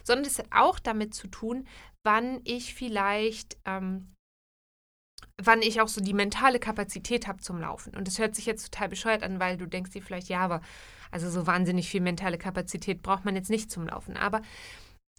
sondern 0.03 0.25
es 0.25 0.37
hat 0.37 0.47
auch 0.51 0.79
damit 0.79 1.15
zu 1.15 1.27
tun, 1.27 1.67
wann 2.07 2.39
ich 2.45 2.73
vielleicht 2.73 3.57
ähm, 3.65 4.13
wann 5.37 5.61
ich 5.61 5.81
auch 5.81 5.89
so 5.89 6.01
die 6.01 6.13
mentale 6.13 6.57
Kapazität 6.57 7.27
habe 7.27 7.41
zum 7.41 7.59
Laufen. 7.59 7.95
Und 7.95 8.07
das 8.07 8.17
hört 8.17 8.33
sich 8.33 8.45
jetzt 8.45 8.71
total 8.71 8.89
bescheuert 8.89 9.23
an, 9.23 9.39
weil 9.39 9.57
du 9.57 9.67
denkst 9.67 9.91
dir 9.91 10.01
vielleicht, 10.01 10.29
ja, 10.29 10.39
aber 10.39 10.61
also 11.11 11.29
so 11.29 11.45
wahnsinnig 11.45 11.89
viel 11.89 12.01
mentale 12.01 12.37
Kapazität 12.37 13.03
braucht 13.03 13.25
man 13.25 13.35
jetzt 13.35 13.49
nicht 13.49 13.69
zum 13.69 13.87
Laufen. 13.87 14.17
Aber 14.17 14.41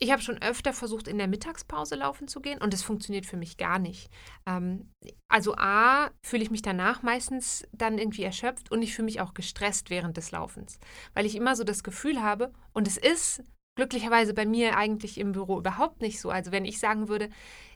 ich 0.01 0.11
habe 0.11 0.23
schon 0.23 0.41
öfter 0.41 0.73
versucht, 0.73 1.09
in 1.09 1.19
der 1.19 1.29
Mittagspause 1.29 1.95
laufen 1.95 2.27
zu 2.27 2.41
gehen 2.41 2.61
und 2.61 2.73
das 2.73 2.83
funktioniert 2.83 3.27
für 3.27 3.37
mich 3.37 3.59
gar 3.59 3.79
nicht. 3.79 4.11
Ähm, 4.47 4.91
also 5.29 5.57
A, 5.57 6.11
fühle 6.25 6.43
ich 6.43 6.51
mich 6.51 6.63
danach 6.63 7.03
meistens 7.03 7.67
dann 7.73 7.99
irgendwie 7.99 8.23
erschöpft 8.23 8.71
und 8.73 8.81
ich 8.81 8.95
fühle 8.95 9.07
mich 9.07 9.21
auch 9.21 9.35
gestresst 9.35 9.91
während 9.91 10.17
des 10.17 10.31
Laufens, 10.31 10.79
weil 11.15 11.27
ich 11.27 11.35
immer 11.37 11.55
so 11.55 11.65
das 11.65 11.83
Gefühl 11.83 12.23
habe, 12.23 12.53
und 12.73 12.87
es 12.87 12.97
ist 12.97 13.43
glücklicherweise 13.79 14.35
bei 14.35 14.45
mir 14.45 14.77
eigentlich 14.77 15.19
im 15.19 15.31
Büro 15.31 15.61
überhaupt 15.61 16.03
nicht 16.03 16.21
so. 16.21 16.31
Also 16.31 16.51
wenn 16.51 16.65
ich 16.65 16.81
sagen 16.81 17.07
würde, 17.09 17.31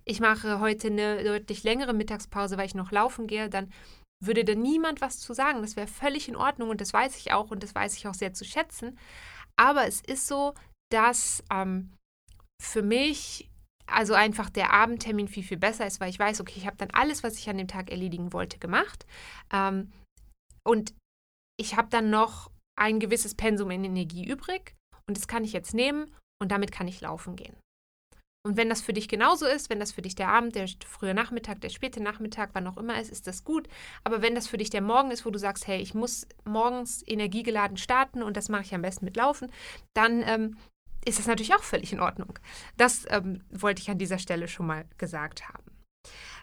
ich 0.05 0.19
mache 0.19 0.59
heute 0.59 0.89
eine 0.89 1.23
deutlich 1.23 1.63
längere 1.63 1.93
Mittagspause, 1.93 2.57
weil 2.57 2.67
ich 2.67 2.75
noch 2.75 2.91
laufen 2.91 3.29
gehe, 3.29 3.49
dann 3.49 3.73
würde 4.21 4.45
da 4.45 4.57
niemand 4.57 5.01
was 5.01 5.21
zu 5.21 5.33
sagen. 5.33 5.63
Das 5.63 5.77
wäre 5.77 5.87
völlig 5.87 6.29
in 6.29 6.35
Ordnung 6.35 6.71
und 6.71 6.81
das 6.81 6.93
weiß 6.93 7.17
ich 7.19 7.33
auch 7.33 7.53
und 7.53 7.63
das 7.63 7.77
weiß 7.77 7.97
ich 7.97 8.09
auch 8.09 8.15
sehr 8.15 8.35
zu 8.35 8.45
schätzen. 8.45 8.99
Aber 9.55 9.87
es 9.87 10.01
ist 10.01 10.27
so, 10.27 10.55
dass 10.91 11.45
ähm, 11.53 11.93
für 12.61 12.83
mich 12.83 13.49
also 13.87 14.15
einfach 14.15 14.51
der 14.51 14.73
Abendtermin 14.73 15.29
viel, 15.29 15.45
viel 15.45 15.57
besser 15.57 15.87
ist, 15.87 16.01
weil 16.01 16.11
ich 16.11 16.19
weiß, 16.19 16.41
okay, 16.41 16.55
ich 16.57 16.67
habe 16.67 16.79
dann 16.79 16.91
alles, 16.91 17.23
was 17.23 17.39
ich 17.39 17.49
an 17.49 17.59
dem 17.59 17.69
Tag 17.69 17.93
erledigen 17.93 18.33
wollte, 18.33 18.59
gemacht. 18.59 19.07
Ähm, 19.53 19.93
und 20.65 20.95
ich 21.61 21.77
habe 21.77 21.91
dann 21.91 22.11
noch 22.11 22.51
ein 22.77 22.99
gewisses 22.99 23.37
Pensum 23.37 23.71
in 23.71 23.85
Energie 23.85 24.29
übrig 24.29 24.75
und 25.07 25.17
das 25.17 25.29
kann 25.29 25.45
ich 25.45 25.53
jetzt 25.53 25.75
nehmen 25.75 26.15
und 26.41 26.51
damit 26.51 26.73
kann 26.73 26.89
ich 26.89 27.01
laufen 27.01 27.37
gehen. 27.37 27.57
Und 28.45 28.57
wenn 28.57 28.69
das 28.69 28.83
für 28.83 28.93
dich 28.93 29.09
genauso 29.09 29.47
ist, 29.47 29.71
wenn 29.71 29.79
das 29.79 29.93
für 29.93 30.03
dich 30.03 30.17
der 30.17 30.29
Abend, 30.29 30.57
der 30.57 30.67
frühe 30.85 31.15
Nachmittag, 31.15 31.61
der 31.61 31.69
späte 31.69 32.03
Nachmittag, 32.03 32.51
wann 32.55 32.67
auch 32.67 32.77
immer 32.77 33.01
ist, 33.01 33.11
ist 33.13 33.29
das 33.29 33.45
gut. 33.45 33.69
Aber 34.03 34.21
wenn 34.21 34.35
das 34.35 34.49
für 34.49 34.57
dich 34.57 34.69
der 34.69 34.81
Morgen 34.81 35.13
ist, 35.13 35.25
wo 35.25 35.31
du 35.31 35.39
sagst, 35.39 35.69
hey, 35.69 35.81
ich 35.81 35.95
muss 35.95 36.27
morgens 36.45 37.05
energiegeladen 37.07 37.77
starten 37.77 38.21
und 38.21 38.37
das 38.37 38.49
mache 38.49 38.63
ich 38.63 38.75
am 38.75 38.83
besten 38.83 39.05
mit 39.05 39.17
Laufen, 39.17 39.53
dann 39.95 40.23
ähm, 40.27 40.57
ist 41.05 41.21
das 41.21 41.29
natürlich 41.29 41.55
auch 41.55 41.63
völlig 41.63 41.93
in 41.93 42.01
Ordnung. 42.01 42.37
Das 42.77 43.07
ähm, 43.11 43.45
wollte 43.51 43.81
ich 43.81 43.91
an 43.91 43.99
dieser 43.99 44.19
Stelle 44.19 44.49
schon 44.49 44.67
mal 44.67 44.87
gesagt 44.99 45.49
haben. 45.49 45.65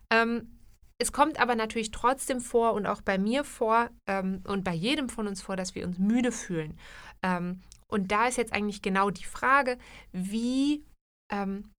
Ähm, 0.09 0.59
es 1.01 1.11
kommt 1.11 1.39
aber 1.39 1.55
natürlich 1.55 1.91
trotzdem 1.91 2.39
vor 2.39 2.73
und 2.73 2.85
auch 2.85 3.01
bei 3.01 3.17
mir 3.17 3.43
vor 3.43 3.89
ähm, 4.07 4.41
und 4.45 4.63
bei 4.63 4.73
jedem 4.73 5.09
von 5.09 5.27
uns 5.27 5.41
vor, 5.41 5.55
dass 5.55 5.75
wir 5.75 5.85
uns 5.85 5.97
müde 5.97 6.31
fühlen. 6.31 6.77
Ähm, 7.23 7.61
und 7.91 8.11
da 8.11 8.27
ist 8.27 8.37
jetzt 8.37 8.53
eigentlich 8.53 8.81
genau 8.81 9.09
die 9.09 9.25
Frage, 9.25 9.77
wie, 10.11 10.83
ähm, 11.31 11.71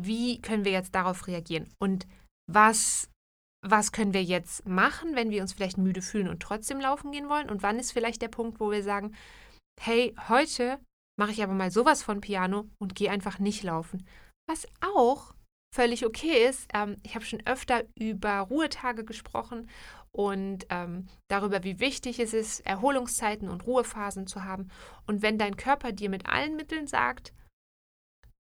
wie 0.00 0.40
können 0.40 0.64
wir 0.64 0.72
jetzt 0.72 0.94
darauf 0.94 1.26
reagieren 1.26 1.68
und 1.78 2.06
was 2.50 3.08
was 3.64 3.92
können 3.92 4.12
wir 4.12 4.24
jetzt 4.24 4.66
machen, 4.66 5.14
wenn 5.14 5.30
wir 5.30 5.40
uns 5.40 5.52
vielleicht 5.52 5.78
müde 5.78 6.02
fühlen 6.02 6.28
und 6.28 6.42
trotzdem 6.42 6.80
laufen 6.80 7.12
gehen 7.12 7.28
wollen? 7.28 7.48
Und 7.48 7.62
wann 7.62 7.78
ist 7.78 7.92
vielleicht 7.92 8.20
der 8.20 8.28
Punkt, 8.28 8.58
wo 8.58 8.72
wir 8.72 8.82
sagen, 8.82 9.14
hey, 9.80 10.14
heute 10.28 10.80
mache 11.18 11.30
ich 11.30 11.42
aber 11.42 11.52
mal 11.52 11.70
sowas 11.70 12.02
von 12.02 12.20
Piano 12.20 12.68
und 12.80 12.94
gehe 12.94 13.10
einfach 13.10 13.38
nicht 13.38 13.62
laufen. 13.62 14.06
Was 14.48 14.66
auch 14.80 15.34
völlig 15.74 16.04
okay 16.04 16.46
ist. 16.48 16.68
Ähm, 16.74 16.96
ich 17.02 17.14
habe 17.14 17.24
schon 17.24 17.46
öfter 17.46 17.84
über 17.98 18.40
Ruhetage 18.40 19.04
gesprochen 19.04 19.70
und 20.14 20.66
ähm, 20.68 21.08
darüber, 21.28 21.64
wie 21.64 21.80
wichtig 21.80 22.18
es 22.20 22.34
ist, 22.34 22.60
Erholungszeiten 22.60 23.48
und 23.48 23.66
Ruhephasen 23.66 24.26
zu 24.26 24.44
haben. 24.44 24.68
Und 25.06 25.22
wenn 25.22 25.38
dein 25.38 25.56
Körper 25.56 25.92
dir 25.92 26.10
mit 26.10 26.26
allen 26.26 26.56
Mitteln 26.56 26.86
sagt, 26.86 27.32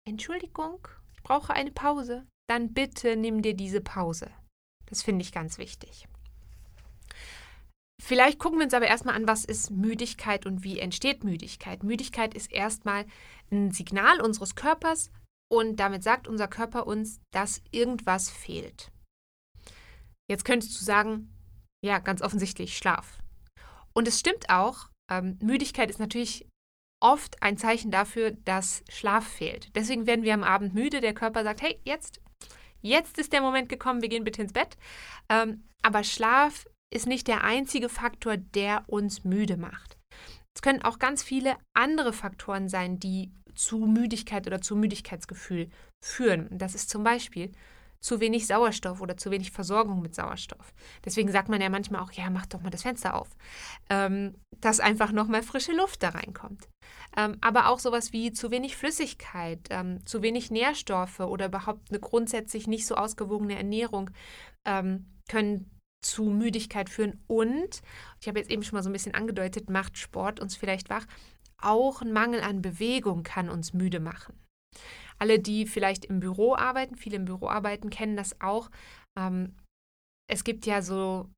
Entschuldigung, 0.08 0.88
ich 1.14 1.22
brauche 1.24 1.54
eine 1.54 1.72
Pause, 1.72 2.26
dann 2.50 2.74
bitte 2.74 3.18
nimm 3.18 3.42
dir 3.42 3.54
diese 3.54 3.82
Pause. 3.82 4.32
Das 4.86 5.04
finde 5.04 5.24
ich 5.24 5.34
ganz 5.34 5.58
wichtig. 5.58 6.08
Vielleicht 8.02 8.40
gucken 8.40 8.60
wir 8.60 8.66
uns 8.66 8.74
aber 8.74 8.88
erstmal 8.88 9.16
an, 9.16 9.28
was 9.28 9.44
ist 9.44 9.72
Müdigkeit 9.72 10.46
und 10.46 10.64
wie 10.64 10.80
entsteht 10.80 11.24
Müdigkeit. 11.24 11.84
Müdigkeit 11.84 12.34
ist 12.34 12.52
erstmal 12.52 13.06
ein 13.52 13.72
Signal 13.72 14.22
unseres 14.22 14.56
Körpers 14.56 15.12
und 15.52 15.78
damit 15.78 16.04
sagt 16.04 16.28
unser 16.28 16.48
Körper 16.48 16.88
uns, 16.88 17.20
dass 17.32 17.62
irgendwas 17.72 18.30
fehlt. 18.30 18.92
Jetzt 20.30 20.46
könntest 20.46 20.80
du 20.80 20.86
sagen, 20.86 21.34
ja, 21.84 22.00
ganz 22.00 22.22
offensichtlich 22.22 22.78
Schlaf. 22.78 23.20
Und 23.94 24.08
es 24.08 24.20
stimmt 24.20 24.50
auch, 24.50 24.90
ähm, 25.10 25.38
Müdigkeit 25.42 25.90
ist 25.90 26.00
natürlich 26.00 26.48
oft 27.00 27.42
ein 27.44 27.58
Zeichen 27.58 27.92
dafür, 27.92 28.32
dass 28.32 28.84
Schlaf 28.90 29.28
fehlt. 29.28 29.76
Deswegen 29.76 30.08
werden 30.08 30.24
wir 30.24 30.34
am 30.34 30.44
Abend 30.44 30.74
müde. 30.74 31.02
Der 31.02 31.14
Körper 31.14 31.44
sagt, 31.44 31.62
hey, 31.62 31.80
jetzt, 31.84 32.22
jetzt 32.82 33.18
ist 33.18 33.34
der 33.34 33.42
Moment 33.42 33.70
gekommen, 33.70 34.02
wir 34.02 34.10
gehen 34.10 34.24
bitte 34.24 34.42
ins 34.42 34.54
Bett. 34.54 34.78
Ähm, 35.30 35.64
aber 35.84 36.04
Schlaf 36.04 36.66
ist 36.94 37.08
nicht 37.08 37.28
der 37.28 37.44
einzige 37.44 37.90
Faktor, 37.90 38.38
der 38.38 38.84
uns 38.88 39.24
müde 39.24 39.58
macht. 39.58 39.98
Es 40.56 40.62
können 40.62 40.82
auch 40.82 40.98
ganz 40.98 41.22
viele 41.22 41.56
andere 41.74 42.14
Faktoren 42.14 42.68
sein, 42.68 43.00
die 43.00 43.32
zu 43.54 43.80
Müdigkeit 43.80 44.48
oder 44.48 44.62
zu 44.62 44.76
Müdigkeitsgefühl 44.76 45.70
führen. 46.04 46.48
Das 46.52 46.76
ist 46.76 46.90
zum 46.90 47.04
Beispiel 47.04 47.52
zu 48.00 48.20
wenig 48.20 48.48
Sauerstoff 48.48 49.02
oder 49.02 49.18
zu 49.18 49.32
wenig 49.32 49.52
Versorgung 49.52 50.02
mit 50.02 50.16
Sauerstoff. 50.16 50.74
Deswegen 51.04 51.32
sagt 51.32 51.50
man 51.50 51.62
ja 51.62 51.70
manchmal 51.70 52.02
auch, 52.02 52.12
ja, 52.12 52.30
mach 52.30 52.46
doch 52.46 52.62
mal 52.62 52.70
das 52.70 52.84
Fenster 52.84 53.16
auf, 53.16 53.30
ähm, 53.90 54.36
dass 54.62 54.80
einfach 54.80 55.12
nochmal 55.12 55.44
frische 55.44 55.74
Luft 55.74 56.04
da 56.04 56.10
reinkommt. 56.10 56.68
Ähm, 57.16 57.38
aber 57.42 57.70
auch 57.70 57.80
sowas 57.80 58.14
wie 58.14 58.32
zu 58.32 58.52
wenig 58.52 58.76
Flüssigkeit, 58.76 59.60
ähm, 59.70 60.06
zu 60.06 60.22
wenig 60.22 60.52
Nährstoffe 60.52 61.20
oder 61.20 61.48
überhaupt 61.48 61.90
eine 61.90 62.00
grundsätzlich 62.00 62.68
nicht 62.68 62.86
so 62.86 62.96
ausgewogene 62.96 63.58
Ernährung 63.58 64.12
ähm, 64.66 65.06
können 65.30 65.70
zu 66.02 66.26
Müdigkeit 66.26 66.90
führen. 66.90 67.24
Und, 67.28 67.82
ich 68.22 68.28
habe 68.28 68.40
jetzt 68.40 68.52
eben 68.52 68.64
schon 68.64 68.78
mal 68.78 68.84
so 68.84 68.90
ein 68.90 68.94
bisschen 68.94 69.16
angedeutet, 69.16 69.70
macht 69.70 69.98
Sport 69.98 70.40
uns 70.40 70.56
vielleicht 70.56 70.90
wach. 70.90 71.06
Auch 71.60 72.02
ein 72.02 72.14
Mangel 72.14 72.42
an 72.42 72.62
Bewegung 72.62 73.24
kann 73.24 73.50
uns 73.50 73.74
müde 73.74 74.00
machen. 74.00 74.40
Alle, 75.20 75.40
die 75.40 75.66
vielleicht 75.66 76.06
im 76.06 76.20
Büro 76.20 76.56
arbeiten, 76.56 76.96
viele 76.96 77.18
im 77.18 77.26
Büro 77.26 77.48
arbeiten, 77.48 77.90
kennen 77.90 78.16
das 78.16 78.40
auch. 78.42 78.70
Ähm, 79.18 79.56
es 80.30 80.44
gibt 80.44 80.66
ja 80.66 80.82
so, 80.82 81.30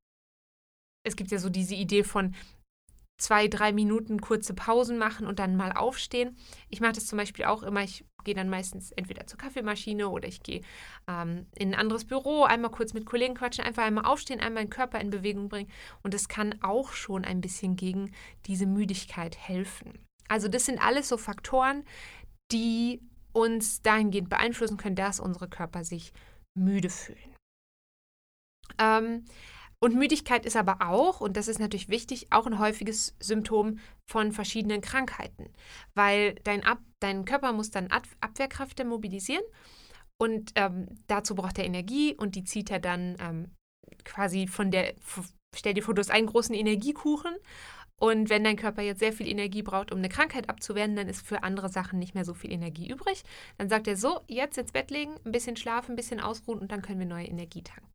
es 1.06 1.16
gibt 1.16 1.32
ja 1.32 1.40
so 1.40 1.50
diese 1.50 1.76
Idee 1.76 2.04
von 2.04 2.36
zwei, 3.20 3.48
drei 3.48 3.72
Minuten 3.74 4.22
kurze 4.22 4.54
Pausen 4.54 4.98
machen 4.98 5.28
und 5.28 5.40
dann 5.40 5.56
mal 5.56 5.74
aufstehen. 5.74 6.38
Ich 6.70 6.82
mache 6.82 6.94
das 6.94 7.06
zum 7.06 7.18
Beispiel 7.18 7.46
auch 7.46 7.64
immer. 7.64 7.84
Ich 7.84 8.06
gehe 8.24 8.34
dann 8.34 8.50
meistens 8.50 8.92
entweder 8.92 9.28
zur 9.28 9.38
Kaffeemaschine 9.38 10.10
oder 10.10 10.28
ich 10.28 10.42
gehe 10.42 10.62
ähm, 11.08 11.46
in 11.56 11.74
ein 11.74 11.80
anderes 11.80 12.06
Büro, 12.06 12.44
einmal 12.44 12.72
kurz 12.72 12.94
mit 12.94 13.06
Kollegen 13.06 13.36
quatschen, 13.36 13.64
einfach 13.64 13.84
einmal 13.84 14.06
aufstehen, 14.06 14.40
einmal 14.40 14.64
den 14.64 14.70
Körper 14.70 15.00
in 15.00 15.10
Bewegung 15.10 15.50
bringen. 15.50 15.70
Und 16.02 16.14
das 16.14 16.28
kann 16.28 16.56
auch 16.62 16.94
schon 16.94 17.26
ein 17.26 17.42
bisschen 17.42 17.76
gegen 17.76 18.12
diese 18.46 18.66
Müdigkeit 18.66 19.38
helfen. 19.38 20.00
Also 20.28 20.48
das 20.48 20.66
sind 20.66 20.80
alles 20.84 21.10
so 21.10 21.18
Faktoren, 21.18 21.84
die 22.52 23.02
uns 23.32 23.82
dahingehend 23.82 24.30
beeinflussen 24.30 24.78
können, 24.78 24.96
dass 24.96 25.20
unsere 25.20 25.48
Körper 25.48 25.84
sich 25.84 26.14
müde 26.58 26.90
fühlen. 26.90 27.36
Ähm, 28.78 29.26
und 29.82 29.96
Müdigkeit 29.96 30.46
ist 30.46 30.58
aber 30.58 30.82
auch, 30.82 31.22
und 31.22 31.38
das 31.38 31.48
ist 31.48 31.60
natürlich 31.60 31.88
wichtig, 31.88 32.28
auch 32.32 32.46
ein 32.46 32.60
häufiges 32.60 33.16
Symptom 33.20 33.80
von 34.10 34.34
verschiedenen 34.34 34.82
Krankheiten, 34.82 35.50
weil 35.96 36.36
dein, 36.44 36.64
Ab 36.64 36.80
dein 37.00 37.24
Körper 37.24 37.54
muss 37.54 37.72
dann 37.72 37.88
Ab 37.88 38.04
Abwehrkräfte 38.20 38.84
mobilisieren 38.84 39.44
und 40.22 40.52
ähm, 40.56 40.88
dazu 41.08 41.34
braucht 41.34 41.58
er 41.58 41.66
Energie 41.66 42.14
und 42.14 42.36
die 42.36 42.44
zieht 42.44 42.70
er 42.72 42.80
dann 42.80 43.16
ähm, 43.22 43.52
quasi 44.04 44.48
von 44.48 44.70
der, 44.70 44.96
stell 45.56 45.74
dir 45.74 45.84
vor, 45.84 45.94
du 45.94 46.02
hast 46.02 46.12
einen 46.12 46.28
großen 46.28 46.56
Energiekuchen 46.56 47.36
und 48.00 48.30
wenn 48.30 48.44
dein 48.44 48.56
Körper 48.56 48.82
jetzt 48.82 49.00
sehr 49.00 49.14
viel 49.14 49.28
Energie 49.28 49.62
braucht, 49.62 49.92
um 49.92 50.00
eine 50.00 50.10
Krankheit 50.10 50.50
abzuwehren, 50.50 50.96
dann 50.96 51.10
ist 51.10 51.26
für 51.26 51.44
andere 51.44 51.70
Sachen 51.70 52.00
nicht 52.00 52.16
mehr 52.16 52.26
so 52.26 52.34
viel 52.34 52.52
Energie 52.52 52.90
übrig. 52.90 53.24
Dann 53.58 53.70
sagt 53.70 53.88
er 53.88 53.98
so, 53.98 54.22
jetzt 54.28 54.58
ins 54.58 54.72
Bett 54.72 54.90
legen, 54.90 55.16
ein 55.26 55.32
bisschen 55.32 55.58
schlafen, 55.58 55.92
ein 55.92 55.96
bisschen 55.98 56.22
ausruhen 56.22 56.60
und 56.60 56.72
dann 56.72 56.82
können 56.82 57.00
wir 57.00 57.06
neue 57.06 57.28
Energie 57.28 57.62
tanken. 57.62 57.90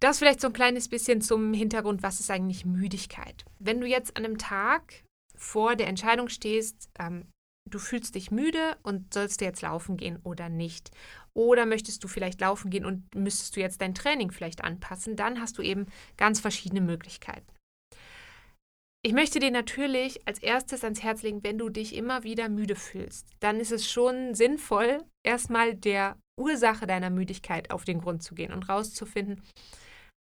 Das 0.00 0.18
vielleicht 0.18 0.40
so 0.40 0.48
ein 0.48 0.52
kleines 0.52 0.88
bisschen 0.88 1.20
zum 1.20 1.54
Hintergrund, 1.54 2.02
was 2.02 2.18
ist 2.18 2.30
eigentlich 2.30 2.64
Müdigkeit? 2.64 3.44
Wenn 3.60 3.80
du 3.80 3.86
jetzt 3.86 4.16
an 4.16 4.24
einem 4.24 4.38
Tag 4.38 5.04
vor 5.36 5.76
der 5.76 5.86
Entscheidung 5.86 6.28
stehst, 6.28 6.90
ähm, 6.98 7.28
du 7.70 7.78
fühlst 7.78 8.14
dich 8.14 8.30
müde 8.30 8.76
und 8.82 9.14
sollst 9.14 9.40
du 9.40 9.44
jetzt 9.44 9.62
laufen 9.62 9.96
gehen 9.96 10.18
oder 10.24 10.48
nicht? 10.48 10.90
Oder 11.34 11.66
möchtest 11.66 12.02
du 12.02 12.08
vielleicht 12.08 12.40
laufen 12.40 12.70
gehen 12.70 12.84
und 12.84 13.14
müsstest 13.14 13.54
du 13.54 13.60
jetzt 13.60 13.80
dein 13.80 13.94
Training 13.94 14.32
vielleicht 14.32 14.64
anpassen? 14.64 15.14
Dann 15.14 15.40
hast 15.40 15.58
du 15.58 15.62
eben 15.62 15.86
ganz 16.16 16.40
verschiedene 16.40 16.80
Möglichkeiten. 16.80 17.46
Ich 19.04 19.12
möchte 19.12 19.40
dir 19.40 19.50
natürlich 19.50 20.20
als 20.28 20.38
erstes 20.38 20.84
ans 20.84 21.02
Herz 21.02 21.22
legen, 21.22 21.42
wenn 21.42 21.58
du 21.58 21.68
dich 21.70 21.96
immer 21.96 22.22
wieder 22.22 22.48
müde 22.48 22.76
fühlst, 22.76 23.26
dann 23.40 23.58
ist 23.58 23.72
es 23.72 23.90
schon 23.90 24.36
sinnvoll, 24.36 25.02
erstmal 25.24 25.74
der 25.74 26.16
Ursache 26.38 26.86
deiner 26.86 27.10
Müdigkeit 27.10 27.72
auf 27.72 27.84
den 27.84 28.00
Grund 28.00 28.22
zu 28.22 28.36
gehen 28.36 28.52
und 28.52 28.68
rauszufinden, 28.68 29.42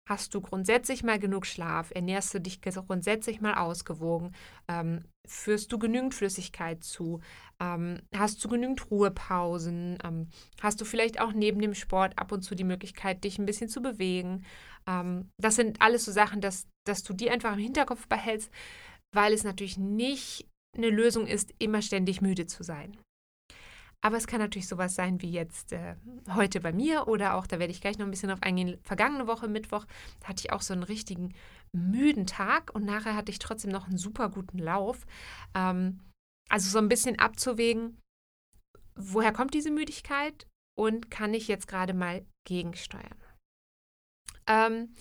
hast 0.08 0.32
du 0.32 0.40
grundsätzlich 0.40 1.02
mal 1.02 1.18
genug 1.18 1.44
Schlaf, 1.44 1.90
ernährst 1.94 2.32
du 2.32 2.40
dich 2.40 2.60
grundsätzlich 2.62 3.40
mal 3.40 3.54
ausgewogen, 3.54 4.32
ähm, 4.68 5.04
führst 5.26 5.70
du 5.70 5.78
genügend 5.78 6.14
Flüssigkeit 6.14 6.82
zu, 6.82 7.20
ähm, 7.60 8.00
hast 8.14 8.42
du 8.42 8.48
genügend 8.48 8.90
Ruhepausen, 8.90 9.98
ähm, 10.02 10.28
hast 10.62 10.80
du 10.80 10.84
vielleicht 10.84 11.20
auch 11.20 11.32
neben 11.32 11.60
dem 11.60 11.74
Sport 11.74 12.18
ab 12.18 12.32
und 12.32 12.42
zu 12.42 12.54
die 12.54 12.64
Möglichkeit, 12.64 13.24
dich 13.24 13.38
ein 13.38 13.46
bisschen 13.46 13.68
zu 13.68 13.82
bewegen. 13.82 14.46
Ähm, 14.88 15.30
das 15.38 15.56
sind 15.56 15.80
alles 15.80 16.04
so 16.04 16.12
Sachen, 16.12 16.40
dass 16.40 16.66
dass 16.88 17.02
du 17.02 17.12
die 17.12 17.30
einfach 17.30 17.52
im 17.52 17.58
Hinterkopf 17.58 18.08
behältst, 18.08 18.50
weil 19.14 19.32
es 19.32 19.44
natürlich 19.44 19.78
nicht 19.78 20.48
eine 20.76 20.90
Lösung 20.90 21.26
ist, 21.26 21.54
immer 21.58 21.82
ständig 21.82 22.20
müde 22.20 22.46
zu 22.46 22.62
sein. 22.62 22.96
Aber 24.00 24.16
es 24.16 24.28
kann 24.28 24.38
natürlich 24.38 24.68
sowas 24.68 24.94
sein 24.94 25.20
wie 25.22 25.30
jetzt 25.30 25.72
äh, 25.72 25.96
heute 26.32 26.60
bei 26.60 26.72
mir 26.72 27.08
oder 27.08 27.34
auch, 27.34 27.48
da 27.48 27.58
werde 27.58 27.72
ich 27.72 27.80
gleich 27.80 27.98
noch 27.98 28.06
ein 28.06 28.10
bisschen 28.12 28.28
drauf 28.28 28.42
eingehen, 28.42 28.78
vergangene 28.82 29.26
Woche, 29.26 29.48
Mittwoch, 29.48 29.86
hatte 30.24 30.44
ich 30.44 30.52
auch 30.52 30.62
so 30.62 30.72
einen 30.72 30.84
richtigen 30.84 31.34
müden 31.72 32.26
Tag 32.26 32.72
und 32.74 32.84
nachher 32.84 33.16
hatte 33.16 33.32
ich 33.32 33.40
trotzdem 33.40 33.72
noch 33.72 33.88
einen 33.88 33.98
super 33.98 34.28
guten 34.28 34.58
Lauf. 34.58 35.04
Ähm, 35.54 36.00
also 36.48 36.70
so 36.70 36.78
ein 36.78 36.88
bisschen 36.88 37.18
abzuwägen, 37.18 37.98
woher 38.94 39.32
kommt 39.32 39.52
diese 39.54 39.72
Müdigkeit 39.72 40.46
und 40.78 41.10
kann 41.10 41.34
ich 41.34 41.48
jetzt 41.48 41.66
gerade 41.66 41.92
mal 41.92 42.24
gegensteuern. 42.46 43.18
Ähm, 44.48 44.94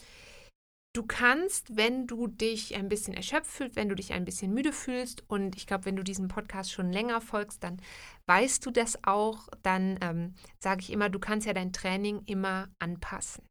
Du 0.98 1.04
kannst, 1.06 1.78
wenn 1.78 2.08
du 2.08 2.26
dich 2.26 2.76
ein 2.76 2.90
bisschen 2.90 3.14
erschöpft 3.14 3.52
fühlst, 3.52 3.76
wenn 3.76 3.88
du 3.88 3.94
dich 3.94 4.14
ein 4.14 4.26
bisschen 4.26 4.52
müde 4.52 4.74
fühlst, 4.74 5.24
und 5.28 5.56
ich 5.56 5.68
glaube, 5.68 5.86
wenn 5.86 5.96
du 5.96 6.04
diesem 6.04 6.28
Podcast 6.28 6.72
schon 6.72 6.92
länger 6.92 7.22
folgst, 7.22 7.64
dann 7.64 7.80
weißt 8.26 8.66
du 8.66 8.72
das 8.72 8.98
auch, 9.04 9.48
dann 9.62 10.00
ähm, 10.02 10.34
sage 10.58 10.82
ich 10.82 10.92
immer, 10.92 11.10
du 11.10 11.20
kannst 11.20 11.46
ja 11.46 11.54
dein 11.54 11.72
Training 11.72 12.24
immer 12.26 12.70
anpassen. 12.80 13.46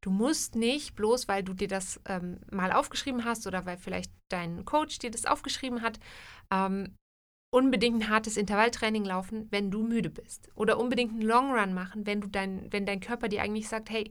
Du 0.00 0.10
musst 0.10 0.54
nicht, 0.54 0.94
bloß 0.94 1.28
weil 1.28 1.42
du 1.42 1.52
dir 1.52 1.68
das 1.68 2.00
ähm, 2.06 2.40
mal 2.50 2.72
aufgeschrieben 2.72 3.26
hast 3.26 3.46
oder 3.46 3.66
weil 3.66 3.76
vielleicht 3.76 4.10
dein 4.30 4.64
Coach 4.64 4.98
dir 4.98 5.10
das 5.10 5.26
aufgeschrieben 5.26 5.82
hat, 5.82 6.00
ähm, 6.50 6.96
unbedingt 7.54 8.02
ein 8.02 8.08
hartes 8.08 8.38
Intervalltraining 8.38 9.04
laufen, 9.04 9.46
wenn 9.50 9.70
du 9.70 9.82
müde 9.82 10.08
bist. 10.08 10.48
Oder 10.54 10.78
unbedingt 10.78 11.12
einen 11.12 11.20
Long 11.20 11.52
Run 11.52 11.74
machen, 11.74 12.06
wenn 12.06 12.22
du 12.22 12.28
dein, 12.28 12.72
wenn 12.72 12.86
dein 12.86 13.00
Körper 13.00 13.28
dir 13.28 13.42
eigentlich 13.42 13.68
sagt, 13.68 13.90
hey, 13.90 14.10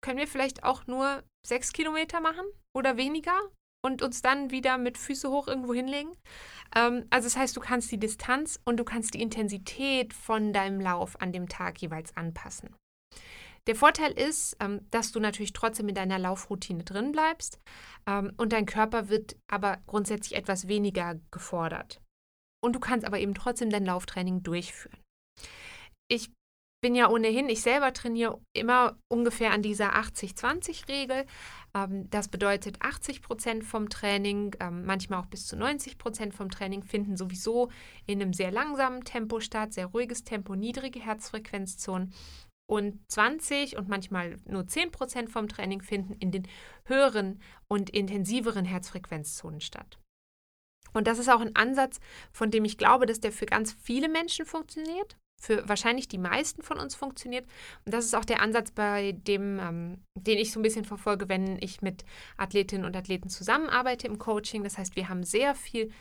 können 0.00 0.18
wir 0.18 0.28
vielleicht 0.28 0.64
auch 0.64 0.86
nur 0.86 1.22
sechs 1.46 1.72
Kilometer 1.72 2.20
machen 2.20 2.44
oder 2.76 2.96
weniger 2.96 3.38
und 3.84 4.02
uns 4.02 4.22
dann 4.22 4.50
wieder 4.50 4.78
mit 4.78 4.98
Füße 4.98 5.30
hoch 5.30 5.48
irgendwo 5.48 5.72
hinlegen. 5.72 6.12
Ähm, 6.74 7.06
also 7.10 7.26
das 7.26 7.36
heißt, 7.36 7.56
du 7.56 7.60
kannst 7.60 7.90
die 7.90 7.98
Distanz 7.98 8.60
und 8.64 8.78
du 8.78 8.84
kannst 8.84 9.14
die 9.14 9.22
Intensität 9.22 10.12
von 10.12 10.52
deinem 10.52 10.80
Lauf 10.80 11.20
an 11.20 11.32
dem 11.32 11.48
Tag 11.48 11.80
jeweils 11.80 12.16
anpassen. 12.16 12.74
Der 13.66 13.76
Vorteil 13.76 14.12
ist, 14.12 14.56
ähm, 14.60 14.86
dass 14.90 15.12
du 15.12 15.20
natürlich 15.20 15.52
trotzdem 15.52 15.88
in 15.88 15.94
deiner 15.94 16.18
Laufroutine 16.18 16.84
drin 16.84 17.12
bleibst 17.12 17.60
ähm, 18.06 18.32
und 18.38 18.52
dein 18.52 18.66
Körper 18.66 19.08
wird 19.08 19.36
aber 19.46 19.78
grundsätzlich 19.86 20.38
etwas 20.38 20.68
weniger 20.68 21.20
gefordert. 21.30 22.00
Und 22.64 22.74
du 22.74 22.80
kannst 22.80 23.06
aber 23.06 23.20
eben 23.20 23.34
trotzdem 23.34 23.70
dein 23.70 23.84
Lauftraining 23.84 24.42
durchführen. 24.42 24.98
Ich 26.10 26.30
bin 26.80 26.94
ja 26.94 27.08
ohnehin, 27.10 27.48
ich 27.48 27.62
selber 27.62 27.92
trainiere 27.92 28.40
immer 28.52 28.96
ungefähr 29.08 29.50
an 29.50 29.62
dieser 29.62 29.96
80-20-Regel. 29.96 31.26
Ähm, 31.74 32.08
das 32.10 32.28
bedeutet, 32.28 32.80
80 32.80 33.22
Prozent 33.22 33.64
vom 33.64 33.88
Training, 33.88 34.54
ähm, 34.60 34.84
manchmal 34.84 35.20
auch 35.20 35.26
bis 35.26 35.46
zu 35.46 35.56
90 35.56 35.98
Prozent 35.98 36.34
vom 36.34 36.50
Training, 36.50 36.84
finden 36.84 37.16
sowieso 37.16 37.70
in 38.06 38.22
einem 38.22 38.32
sehr 38.32 38.52
langsamen 38.52 39.04
Tempo 39.04 39.40
statt, 39.40 39.72
sehr 39.72 39.86
ruhiges 39.86 40.24
Tempo, 40.24 40.54
niedrige 40.54 41.00
Herzfrequenzzonen. 41.00 42.12
Und 42.70 43.00
20 43.10 43.78
und 43.78 43.88
manchmal 43.88 44.36
nur 44.44 44.66
10 44.66 44.92
Prozent 44.92 45.30
vom 45.30 45.48
Training 45.48 45.80
finden 45.80 46.12
in 46.14 46.30
den 46.30 46.46
höheren 46.84 47.40
und 47.66 47.88
intensiveren 47.90 48.66
Herzfrequenzzonen 48.66 49.62
statt. 49.62 49.98
Und 50.92 51.06
das 51.06 51.18
ist 51.18 51.30
auch 51.30 51.40
ein 51.40 51.56
Ansatz, 51.56 51.98
von 52.30 52.50
dem 52.50 52.64
ich 52.64 52.76
glaube, 52.76 53.06
dass 53.06 53.20
der 53.20 53.32
für 53.32 53.46
ganz 53.46 53.72
viele 53.72 54.08
Menschen 54.08 54.44
funktioniert 54.44 55.16
für 55.40 55.68
wahrscheinlich 55.68 56.08
die 56.08 56.18
meisten 56.18 56.62
von 56.62 56.78
uns 56.78 56.94
funktioniert. 56.94 57.46
Und 57.84 57.94
das 57.94 58.04
ist 58.04 58.14
auch 58.14 58.24
der 58.24 58.42
Ansatz, 58.42 58.72
bei 58.72 59.12
dem, 59.12 59.58
ähm, 59.60 59.98
den 60.14 60.38
ich 60.38 60.52
so 60.52 60.58
ein 60.58 60.62
bisschen 60.62 60.84
verfolge, 60.84 61.28
wenn 61.28 61.58
ich 61.62 61.80
mit 61.80 62.04
Athletinnen 62.36 62.84
und 62.84 62.96
Athleten 62.96 63.28
zusammenarbeite 63.28 64.06
im 64.06 64.18
Coaching. 64.18 64.64
Das 64.64 64.78
heißt, 64.78 64.96
wir 64.96 65.08
haben 65.08 65.22
sehr 65.22 65.54
viel, 65.54 65.92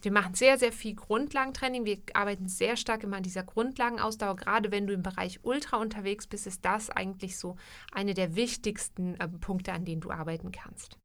wir 0.00 0.12
machen 0.12 0.34
sehr, 0.34 0.58
sehr 0.58 0.72
viel 0.72 0.94
Grundlagentraining. 0.94 1.84
Wir 1.84 1.98
arbeiten 2.14 2.48
sehr 2.48 2.76
stark 2.76 3.02
immer 3.02 3.16
an 3.16 3.24
dieser 3.24 3.42
Grundlagenausdauer. 3.42 4.36
Gerade 4.36 4.70
wenn 4.70 4.86
du 4.86 4.94
im 4.94 5.02
Bereich 5.02 5.40
Ultra 5.42 5.78
unterwegs 5.78 6.28
bist, 6.28 6.46
ist 6.46 6.64
das 6.64 6.88
eigentlich 6.88 7.36
so 7.36 7.56
eine 7.92 8.14
der 8.14 8.36
wichtigsten 8.36 9.16
äh, 9.16 9.28
Punkte, 9.28 9.72
an 9.72 9.84
denen 9.84 10.00
du 10.00 10.12
arbeiten 10.12 10.52
kannst. 10.52 10.98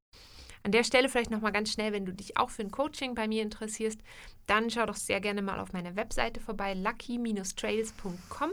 An 0.64 0.72
der 0.72 0.86
Stelle 0.86 1.10
vielleicht 1.10 1.30
nochmal 1.30 1.52
ganz 1.52 1.72
schnell, 1.72 1.92
wenn 1.92 2.06
du 2.06 2.14
dich 2.14 2.38
auch 2.38 2.50
für 2.50 2.62
ein 2.62 2.72
Coaching 2.72 3.16
bei 3.16 3.28
mir 3.28 3.44
interessierst, 3.44 4.00
dann 4.48 4.70
schau 4.70 4.86
doch 4.86 4.96
sehr 4.96 5.20
gerne 5.20 5.42
mal 5.42 5.60
auf 5.60 5.74
meiner 5.74 5.98
Webseite 5.98 6.40
vorbei, 6.40 6.74
lucky-trails.com 6.74 8.52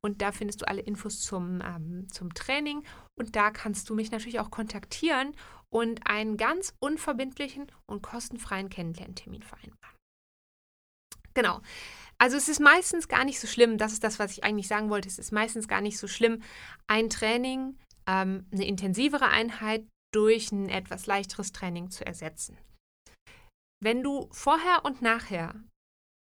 und 0.00 0.22
da 0.22 0.32
findest 0.32 0.62
du 0.62 0.68
alle 0.68 0.80
Infos 0.80 1.20
zum, 1.20 1.60
ähm, 1.60 2.08
zum 2.10 2.32
Training 2.32 2.82
und 3.18 3.36
da 3.36 3.50
kannst 3.50 3.90
du 3.90 3.94
mich 3.94 4.10
natürlich 4.10 4.40
auch 4.40 4.50
kontaktieren 4.50 5.34
und 5.68 6.06
einen 6.06 6.38
ganz 6.38 6.74
unverbindlichen 6.80 7.70
und 7.86 8.02
kostenfreien 8.02 8.70
Kennenlerntermin 8.70 9.42
vereinbaren. 9.42 9.96
Genau. 11.34 11.60
Also 12.18 12.36
es 12.36 12.48
ist 12.48 12.60
meistens 12.60 13.08
gar 13.08 13.24
nicht 13.24 13.40
so 13.40 13.46
schlimm, 13.46 13.78
das 13.78 13.92
ist 13.92 14.04
das, 14.04 14.18
was 14.18 14.32
ich 14.32 14.44
eigentlich 14.44 14.68
sagen 14.68 14.90
wollte, 14.90 15.08
es 15.08 15.18
ist 15.18 15.32
meistens 15.32 15.68
gar 15.68 15.80
nicht 15.80 15.98
so 15.98 16.06
schlimm, 16.06 16.42
ein 16.86 17.10
Training, 17.10 17.78
ähm, 18.06 18.46
eine 18.52 18.66
intensivere 18.66 19.28
Einheit 19.28 19.86
durch 20.12 20.52
ein 20.52 20.68
etwas 20.68 21.06
leichteres 21.06 21.52
Training 21.52 21.90
zu 21.90 22.06
ersetzen. 22.06 22.56
Wenn 23.82 24.02
du 24.02 24.28
vorher 24.30 24.84
und 24.84 25.02
nachher 25.02 25.54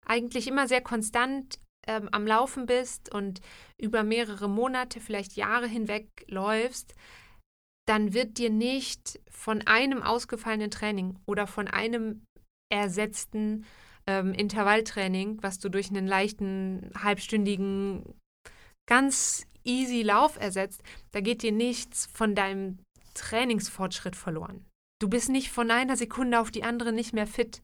eigentlich 0.06 0.48
immer 0.48 0.68
sehr 0.68 0.82
konstant 0.82 1.60
ähm, 1.88 2.10
am 2.12 2.28
Laufen 2.28 2.66
bist 2.66 3.14
und 3.14 3.42
über 3.80 4.04
mehrere 4.04 4.50
Monate, 4.50 5.00
vielleicht 5.00 5.34
Jahre 5.34 5.68
hinweg 5.68 6.08
läufst, 6.28 6.96
dann 7.88 8.14
wird 8.14 8.38
dir 8.40 8.50
nicht 8.50 9.20
von 9.30 9.62
einem 9.68 10.02
ausgefallenen 10.02 10.72
Training 10.72 11.20
oder 11.26 11.48
von 11.48 11.68
einem 11.68 12.24
ersetzten 12.72 13.66
ähm, 14.08 14.34
Intervalltraining, 14.34 15.42
was 15.42 15.60
du 15.60 15.70
durch 15.70 15.90
einen 15.90 16.08
leichten, 16.08 16.92
halbstündigen, 16.98 18.20
ganz 18.88 19.48
easy 19.64 20.02
Lauf 20.02 20.38
ersetzt, 20.38 20.84
da 21.12 21.22
geht 21.22 21.42
dir 21.42 21.52
nichts 21.52 22.06
von 22.08 22.36
deinem 22.36 22.80
Trainingsfortschritt 23.16 24.16
verloren. 24.16 24.66
Du 25.02 25.10
bist 25.10 25.30
nicht 25.30 25.52
von 25.52 25.72
einer 25.72 25.98
Sekunde 25.98 26.40
auf 26.40 26.52
die 26.52 26.64
andere 26.64 26.94
nicht 26.94 27.14
mehr 27.14 27.28
fit. 27.28 27.64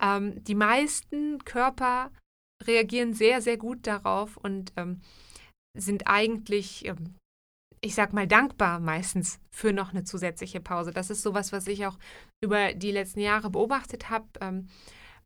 Ähm, 0.00 0.42
die 0.44 0.54
meisten 0.54 1.44
Körper 1.44 2.10
reagieren 2.64 3.12
sehr, 3.12 3.42
sehr 3.42 3.56
gut 3.56 3.86
darauf 3.86 4.36
und 4.36 4.72
ähm, 4.76 5.00
sind 5.76 6.06
eigentlich, 6.06 6.86
ähm, 6.86 7.16
ich 7.80 7.94
sag 7.94 8.12
mal, 8.12 8.26
dankbar 8.26 8.78
meistens 8.80 9.40
für 9.50 9.72
noch 9.72 9.90
eine 9.90 10.04
zusätzliche 10.04 10.60
Pause. 10.60 10.92
Das 10.92 11.10
ist 11.10 11.22
sowas, 11.22 11.52
was 11.52 11.66
ich 11.66 11.86
auch 11.86 11.98
über 12.42 12.72
die 12.72 12.92
letzten 12.92 13.20
Jahre 13.20 13.50
beobachtet 13.50 14.08
habe 14.08 14.28
ähm, 14.40 14.68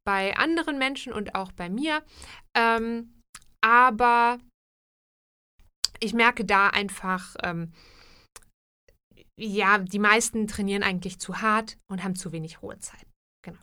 bei 0.04 0.36
anderen 0.36 0.78
Menschen 0.78 1.12
und 1.12 1.34
auch 1.34 1.52
bei 1.52 1.68
mir. 1.68 2.02
Ähm, 2.56 3.22
aber 3.60 4.38
ich 6.00 6.14
merke 6.14 6.44
da 6.44 6.68
einfach, 6.68 7.36
ähm, 7.42 7.72
ja, 9.38 9.78
die 9.78 9.98
meisten 9.98 10.46
trainieren 10.46 10.82
eigentlich 10.82 11.18
zu 11.18 11.40
hart 11.40 11.78
und 11.90 12.02
haben 12.02 12.16
zu 12.16 12.32
wenig 12.32 12.62
Ruhezeit. 12.62 13.06
Genau. 13.44 13.60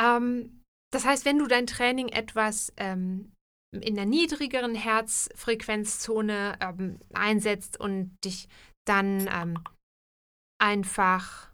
Ähm, 0.00 0.62
das 0.92 1.04
heißt, 1.04 1.24
wenn 1.24 1.38
du 1.38 1.46
dein 1.46 1.66
Training 1.66 2.08
etwas 2.08 2.72
ähm, 2.76 3.32
in 3.72 3.94
der 3.94 4.06
niedrigeren 4.06 4.74
Herzfrequenzzone 4.74 6.58
ähm, 6.60 6.98
einsetzt 7.14 7.78
und 7.78 8.16
dich 8.24 8.48
dann 8.86 9.28
ähm, 9.32 9.62
einfach, 10.60 11.52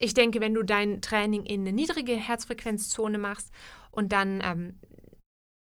ich 0.00 0.14
denke, 0.14 0.40
wenn 0.40 0.54
du 0.54 0.62
dein 0.62 1.02
Training 1.02 1.44
in 1.44 1.60
eine 1.60 1.72
niedrige 1.72 2.16
Herzfrequenzzone 2.16 3.18
machst 3.18 3.52
und 3.90 4.12
dann 4.12 4.40
ähm, 4.42 4.80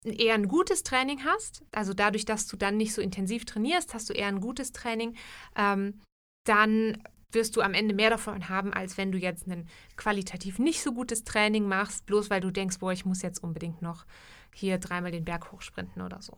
eher 0.03 0.33
ein 0.33 0.47
gutes 0.47 0.83
Training 0.83 1.23
hast, 1.25 1.63
also 1.71 1.93
dadurch, 1.93 2.25
dass 2.25 2.47
du 2.47 2.57
dann 2.57 2.77
nicht 2.77 2.93
so 2.93 3.01
intensiv 3.01 3.45
trainierst, 3.45 3.93
hast 3.93 4.09
du 4.09 4.13
eher 4.13 4.27
ein 4.27 4.41
gutes 4.41 4.71
Training, 4.71 5.15
ähm, 5.55 6.01
dann 6.45 7.03
wirst 7.31 7.55
du 7.55 7.61
am 7.61 7.73
Ende 7.73 7.93
mehr 7.93 8.09
davon 8.09 8.49
haben, 8.49 8.73
als 8.73 8.97
wenn 8.97 9.11
du 9.11 9.17
jetzt 9.17 9.47
ein 9.47 9.67
qualitativ 9.95 10.59
nicht 10.59 10.81
so 10.81 10.91
gutes 10.93 11.23
Training 11.23 11.67
machst, 11.67 12.05
bloß 12.05 12.29
weil 12.29 12.41
du 12.41 12.51
denkst, 12.51 12.79
boah, 12.79 12.91
ich 12.91 13.05
muss 13.05 13.21
jetzt 13.21 13.43
unbedingt 13.43 13.81
noch 13.81 14.05
hier 14.53 14.79
dreimal 14.79 15.11
den 15.11 15.23
Berg 15.23 15.51
hochsprinten 15.51 16.01
oder 16.01 16.21
so. 16.21 16.37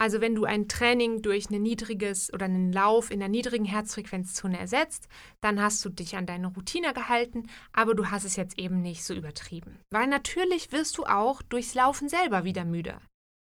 Also 0.00 0.22
wenn 0.22 0.34
du 0.34 0.44
ein 0.44 0.66
Training 0.66 1.20
durch 1.20 1.50
ein 1.50 1.60
niedriges 1.60 2.32
oder 2.32 2.46
einen 2.46 2.72
Lauf 2.72 3.10
in 3.10 3.20
der 3.20 3.28
niedrigen 3.28 3.66
Herzfrequenzzone 3.66 4.58
ersetzt, 4.58 5.08
dann 5.42 5.60
hast 5.60 5.84
du 5.84 5.90
dich 5.90 6.16
an 6.16 6.24
deine 6.24 6.46
Routine 6.46 6.94
gehalten, 6.94 7.50
aber 7.74 7.94
du 7.94 8.10
hast 8.10 8.24
es 8.24 8.34
jetzt 8.34 8.58
eben 8.58 8.80
nicht 8.80 9.04
so 9.04 9.12
übertrieben. 9.12 9.78
Weil 9.90 10.06
natürlich 10.06 10.72
wirst 10.72 10.96
du 10.96 11.04
auch 11.04 11.42
durchs 11.42 11.74
Laufen 11.74 12.08
selber 12.08 12.44
wieder 12.44 12.64
müde. 12.64 12.96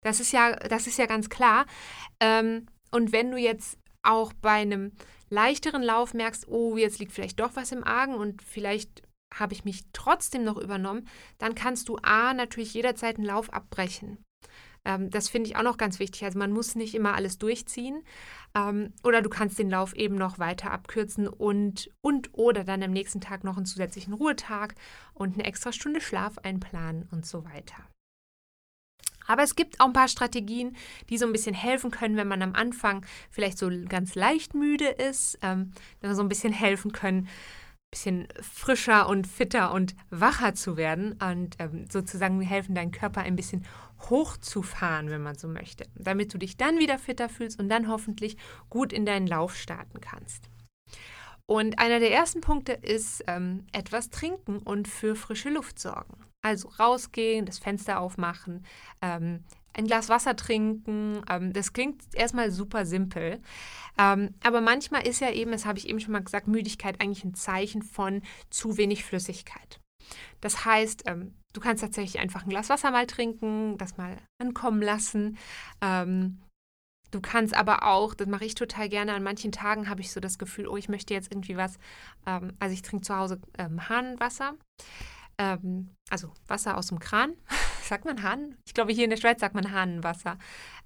Das 0.02 0.18
ist 0.18 0.32
ja, 0.32 0.56
das 0.56 0.86
ist 0.86 0.98
ja 0.98 1.04
ganz 1.04 1.28
klar. 1.28 1.66
Ähm, 2.20 2.64
und 2.90 3.12
wenn 3.12 3.30
du 3.30 3.36
jetzt 3.36 3.78
auch 4.02 4.32
bei 4.32 4.52
einem 4.52 4.92
leichteren 5.28 5.82
Lauf 5.82 6.14
merkst, 6.14 6.48
oh, 6.48 6.78
jetzt 6.78 7.00
liegt 7.00 7.12
vielleicht 7.12 7.38
doch 7.38 7.50
was 7.54 7.70
im 7.70 7.84
Argen 7.84 8.14
und 8.14 8.40
vielleicht 8.40 9.02
habe 9.34 9.52
ich 9.52 9.66
mich 9.66 9.84
trotzdem 9.92 10.44
noch 10.44 10.56
übernommen, 10.56 11.06
dann 11.36 11.54
kannst 11.54 11.90
du 11.90 11.98
A 12.02 12.32
natürlich 12.32 12.72
jederzeit 12.72 13.16
einen 13.16 13.26
Lauf 13.26 13.52
abbrechen. 13.52 14.24
Ähm, 14.86 15.10
das 15.10 15.28
finde 15.28 15.50
ich 15.50 15.56
auch 15.56 15.62
noch 15.62 15.76
ganz 15.76 15.98
wichtig. 15.98 16.24
Also 16.24 16.38
man 16.38 16.52
muss 16.52 16.76
nicht 16.76 16.94
immer 16.94 17.14
alles 17.14 17.38
durchziehen. 17.38 18.02
Ähm, 18.54 18.94
oder 19.02 19.20
du 19.20 19.28
kannst 19.28 19.58
den 19.58 19.68
Lauf 19.68 19.94
eben 19.94 20.14
noch 20.14 20.38
weiter 20.38 20.70
abkürzen 20.70 21.28
und, 21.28 21.90
und 22.00 22.30
oder 22.32 22.64
dann 22.64 22.82
am 22.82 22.92
nächsten 22.92 23.20
Tag 23.20 23.44
noch 23.44 23.56
einen 23.56 23.66
zusätzlichen 23.66 24.14
Ruhetag 24.14 24.74
und 25.12 25.34
eine 25.34 25.44
extra 25.44 25.72
Stunde 25.72 26.00
Schlaf 26.00 26.38
einplanen 26.38 27.08
und 27.10 27.26
so 27.26 27.44
weiter. 27.44 27.76
Aber 29.26 29.42
es 29.42 29.56
gibt 29.56 29.80
auch 29.80 29.86
ein 29.86 29.92
paar 29.92 30.06
Strategien, 30.06 30.76
die 31.10 31.18
so 31.18 31.26
ein 31.26 31.32
bisschen 31.32 31.54
helfen 31.54 31.90
können, 31.90 32.16
wenn 32.16 32.28
man 32.28 32.42
am 32.42 32.54
Anfang 32.54 33.04
vielleicht 33.28 33.58
so 33.58 33.68
ganz 33.88 34.14
leicht 34.14 34.54
müde 34.54 34.86
ist, 34.86 35.36
ähm, 35.42 35.72
so 36.00 36.22
ein 36.22 36.28
bisschen 36.28 36.52
helfen 36.52 36.92
können, 36.92 37.28
bisschen 37.90 38.28
frischer 38.40 39.08
und 39.08 39.26
fitter 39.26 39.72
und 39.72 39.94
wacher 40.10 40.54
zu 40.54 40.76
werden 40.76 41.18
und 41.22 41.56
ähm, 41.58 41.86
sozusagen 41.90 42.40
helfen, 42.40 42.74
deinen 42.74 42.90
Körper 42.90 43.22
ein 43.22 43.36
bisschen 43.36 43.64
hochzufahren, 44.10 45.10
wenn 45.10 45.22
man 45.22 45.36
so 45.36 45.48
möchte, 45.48 45.86
damit 45.94 46.34
du 46.34 46.38
dich 46.38 46.56
dann 46.56 46.78
wieder 46.78 46.98
fitter 46.98 47.28
fühlst 47.28 47.58
und 47.58 47.68
dann 47.68 47.88
hoffentlich 47.88 48.36
gut 48.68 48.92
in 48.92 49.06
deinen 49.06 49.26
Lauf 49.26 49.56
starten 49.56 50.00
kannst. 50.00 50.50
Und 51.46 51.78
einer 51.78 52.00
der 52.00 52.12
ersten 52.12 52.40
Punkte 52.40 52.72
ist 52.72 53.22
ähm, 53.28 53.66
etwas 53.72 54.10
trinken 54.10 54.58
und 54.58 54.88
für 54.88 55.14
frische 55.14 55.48
Luft 55.48 55.78
sorgen. 55.78 56.18
Also 56.42 56.68
rausgehen, 56.68 57.46
das 57.46 57.58
Fenster 57.58 58.00
aufmachen, 58.00 58.64
ähm, 59.00 59.44
ein 59.76 59.86
Glas 59.86 60.08
Wasser 60.08 60.36
trinken. 60.36 61.22
Ähm, 61.28 61.52
das 61.52 61.72
klingt 61.72 62.02
erstmal 62.14 62.50
super 62.50 62.86
simpel. 62.86 63.40
Ähm, 63.98 64.34
aber 64.42 64.60
manchmal 64.60 65.06
ist 65.06 65.20
ja 65.20 65.30
eben, 65.30 65.52
das 65.52 65.66
habe 65.66 65.78
ich 65.78 65.88
eben 65.88 66.00
schon 66.00 66.12
mal 66.12 66.22
gesagt, 66.22 66.48
Müdigkeit 66.48 67.00
eigentlich 67.00 67.24
ein 67.24 67.34
Zeichen 67.34 67.82
von 67.82 68.22
zu 68.50 68.76
wenig 68.76 69.04
Flüssigkeit. 69.04 69.80
Das 70.40 70.64
heißt, 70.64 71.04
ähm, 71.06 71.34
du 71.52 71.60
kannst 71.60 71.82
tatsächlich 71.82 72.20
einfach 72.20 72.44
ein 72.44 72.48
Glas 72.48 72.68
Wasser 72.68 72.90
mal 72.90 73.06
trinken, 73.06 73.76
das 73.78 73.96
mal 73.96 74.16
ankommen 74.40 74.82
lassen. 74.82 75.38
Ähm, 75.80 76.38
du 77.10 77.20
kannst 77.20 77.56
aber 77.56 77.84
auch, 77.84 78.14
das 78.14 78.28
mache 78.28 78.44
ich 78.44 78.54
total 78.54 78.88
gerne, 78.88 79.14
an 79.14 79.22
manchen 79.22 79.52
Tagen 79.52 79.88
habe 79.88 80.00
ich 80.00 80.12
so 80.12 80.20
das 80.20 80.38
Gefühl, 80.38 80.68
oh, 80.68 80.76
ich 80.76 80.88
möchte 80.88 81.14
jetzt 81.14 81.32
irgendwie 81.32 81.56
was. 81.56 81.78
Ähm, 82.26 82.52
also 82.60 82.72
ich 82.72 82.82
trinke 82.82 83.04
zu 83.04 83.16
Hause 83.16 83.40
ähm, 83.58 83.88
Hahnwasser. 83.88 84.54
Ähm, 85.38 85.94
also 86.10 86.32
Wasser 86.46 86.76
aus 86.76 86.88
dem 86.88 86.98
Kran. 86.98 87.34
sagt 87.88 88.04
man 88.04 88.22
Hahn? 88.22 88.56
Ich 88.66 88.74
glaube, 88.74 88.92
hier 88.92 89.04
in 89.04 89.10
der 89.10 89.16
Schweiz 89.16 89.40
sagt 89.40 89.54
man 89.54 89.72
Hahnenwasser. 89.72 90.38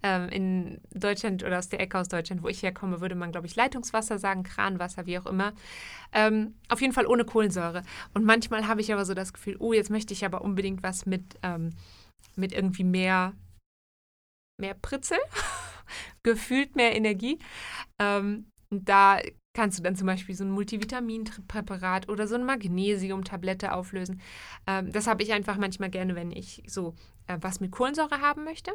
Ähm, 0.03 0.29
in 0.29 0.81
Deutschland 0.93 1.45
oder 1.45 1.59
aus 1.59 1.69
der 1.69 1.81
Ecke 1.81 1.99
aus 1.99 2.09
Deutschland, 2.09 2.43
wo 2.43 2.49
ich 2.49 2.63
herkomme, 2.63 3.01
würde 3.01 3.15
man, 3.15 3.33
glaube 3.33 3.47
ich, 3.47 3.57
Leitungswasser 3.57 4.19
sagen, 4.19 4.43
Kranwasser, 4.43 5.07
wie 5.07 5.19
auch 5.19 5.27
immer. 5.27 5.53
Ähm, 6.13 6.55
auf 6.69 6.81
jeden 6.81 6.93
Fall 6.93 7.07
ohne 7.07 7.25
Kohlensäure. 7.25 7.83
Und 8.15 8.25
manchmal 8.25 8.67
habe 8.67 8.81
ich 8.81 8.93
aber 8.93 9.05
so 9.05 9.15
das 9.15 9.33
Gefühl, 9.33 9.57
oh, 9.59 9.73
jetzt 9.73 9.91
möchte 9.91 10.15
ich 10.15 10.25
aber 10.25 10.43
unbedingt 10.43 10.83
was 10.83 11.07
mit, 11.07 11.39
ähm, 11.43 11.71
mit 12.37 12.53
irgendwie 12.53 12.85
mehr, 12.85 13.35
mehr 14.59 14.75
Pritzel, 14.75 15.19
gefühlt 16.23 16.77
mehr 16.77 16.95
Energie. 16.95 17.39
Ähm, 17.99 18.47
da 18.71 19.19
kannst 19.61 19.79
du 19.79 19.83
dann 19.83 19.95
zum 19.95 20.07
Beispiel 20.07 20.35
so 20.35 20.43
ein 20.43 20.51
Multivitaminpräparat 20.53 22.09
oder 22.09 22.27
so 22.27 22.35
eine 22.35 22.45
Magnesiumtablette 22.45 23.75
auflösen. 23.75 24.23
Ähm, 24.67 24.91
das 24.91 25.07
habe 25.07 25.23
ich 25.23 25.35
einfach 25.35 25.59
manchmal 25.59 25.91
gerne, 25.91 26.15
wenn 26.15 26.33
ich 26.33 26.63
so 26.67 26.95
äh, 27.27 27.37
was 27.43 27.61
mit 27.61 27.71
Kohlensäure 27.71 28.23
haben 28.23 28.45
möchte. 28.45 28.73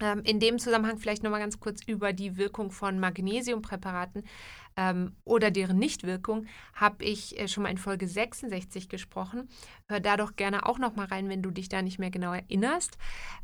Ähm, 0.00 0.22
in 0.24 0.40
dem 0.40 0.58
Zusammenhang 0.58 0.98
vielleicht 0.98 1.22
nochmal 1.22 1.40
ganz 1.40 1.60
kurz 1.60 1.82
über 1.86 2.12
die 2.12 2.36
Wirkung 2.36 2.70
von 2.70 2.98
Magnesiumpräparaten 2.98 4.24
ähm, 4.76 5.14
oder 5.24 5.50
deren 5.50 5.78
Nichtwirkung 5.78 6.46
habe 6.74 7.04
ich 7.04 7.38
äh, 7.38 7.48
schon 7.48 7.62
mal 7.62 7.70
in 7.70 7.78
Folge 7.78 8.08
66 8.08 8.88
gesprochen. 8.88 9.48
Hör 9.88 10.00
da 10.00 10.16
doch 10.16 10.36
gerne 10.36 10.66
auch 10.66 10.78
nochmal 10.78 11.06
rein, 11.06 11.28
wenn 11.28 11.42
du 11.42 11.50
dich 11.50 11.68
da 11.68 11.82
nicht 11.82 11.98
mehr 11.98 12.10
genau 12.10 12.32
erinnerst. 12.32 12.96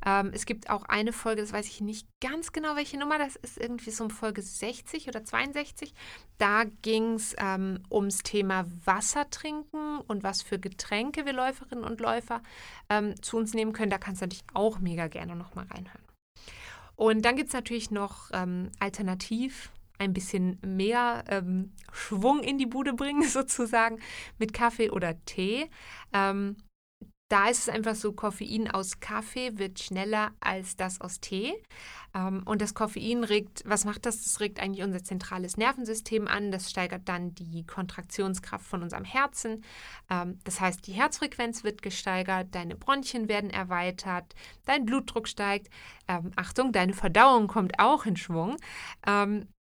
Ähm, 0.05 0.31
es 0.33 0.47
gibt 0.47 0.71
auch 0.71 0.85
eine 0.85 1.13
Folge, 1.13 1.43
das 1.43 1.53
weiß 1.53 1.67
ich 1.67 1.81
nicht 1.81 2.09
ganz 2.21 2.53
genau, 2.53 2.77
welche 2.77 2.99
Nummer 2.99 3.19
das 3.19 3.37
ist, 3.37 3.59
irgendwie 3.59 3.91
so 3.91 4.05
um 4.05 4.11
Folge 4.11 4.43
60 4.43 5.09
oder 5.09 5.25
62. 5.25 5.93
Da 6.39 6.65
ging 6.83 7.15
es 7.15 7.35
ähm, 7.39 7.83
ums 7.91 8.19
Thema 8.19 8.65
Wasser 8.85 9.29
trinken 9.31 9.99
und 10.07 10.23
was 10.23 10.43
für 10.43 10.59
Getränke 10.59 11.27
wir 11.27 11.33
Läuferinnen 11.33 11.85
und 11.85 12.01
Läufer 12.01 12.43
ähm, 12.89 13.21
zu 13.23 13.37
uns 13.37 13.55
nehmen 13.55 13.73
können. 13.73 13.91
Da 13.91 13.99
kannst 13.99 14.23
du 14.23 14.25
natürlich 14.25 14.45
auch 14.55 14.79
mega 14.79 15.09
gerne 15.09 15.37
nochmal 15.37 15.67
reinhören. 15.67 16.08
Und 16.99 17.25
dann 17.25 17.37
gibt 17.37 17.49
es 17.49 17.55
natürlich 17.55 17.93
noch 17.93 18.31
ähm, 18.33 18.73
alternativ 18.81 19.71
ein 19.99 20.13
bisschen 20.13 20.59
mehr 20.67 21.23
ähm, 21.29 21.71
Schwung 21.93 22.43
in 22.43 22.59
die 22.59 22.67
Bude 22.67 22.93
bringen, 22.93 23.23
sozusagen, 23.29 24.01
mit 24.39 24.53
Kaffee 24.53 24.91
oder 24.91 25.15
Tee. 25.25 25.71
Ähm, 26.13 26.57
da 27.29 27.49
ist 27.49 27.59
es 27.61 27.69
einfach 27.69 27.95
so, 27.95 28.12
Koffein 28.12 28.71
aus 28.71 29.01
Kaffee 29.01 29.59
wird 29.59 29.79
schneller 29.79 30.33
als 30.41 30.77
das 30.77 31.01
aus 31.01 31.21
Tee. 31.21 31.62
Ähm, 32.14 32.43
und 32.47 32.62
das 32.62 32.73
Koffein 32.73 33.23
regt, 33.23 33.62
was 33.67 33.85
macht 33.85 34.07
das? 34.07 34.23
Das 34.23 34.41
regt 34.41 34.61
eigentlich 34.61 34.85
unser 34.85 35.05
zentrales 35.05 35.59
Nervensystem 35.59 36.27
an. 36.27 36.51
Das 36.51 36.71
steigert 36.71 37.03
dann 37.07 37.35
die 37.35 37.67
Kontraktionskraft 37.67 38.64
von 38.64 38.83
unserem 38.83 39.05
Herzen. 39.05 39.62
Ähm, 40.09 40.38
das 40.45 40.61
heißt, 40.61 40.87
die 40.87 40.93
Herzfrequenz 40.93 41.64
wird 41.64 41.83
gesteigert, 41.83 42.55
deine 42.55 42.77
Bronchien 42.77 43.29
werden 43.29 43.51
erweitert, 43.51 44.35
dein 44.64 44.87
Blutdruck 44.87 45.29
steigt. 45.29 45.69
Ähm, 46.09 46.31
Achtung, 46.37 46.73
deine 46.73 46.95
Verdauung 46.95 47.47
kommt 47.47 47.79
auch 47.79 48.07
in 48.07 48.17
Schwung. 48.17 48.57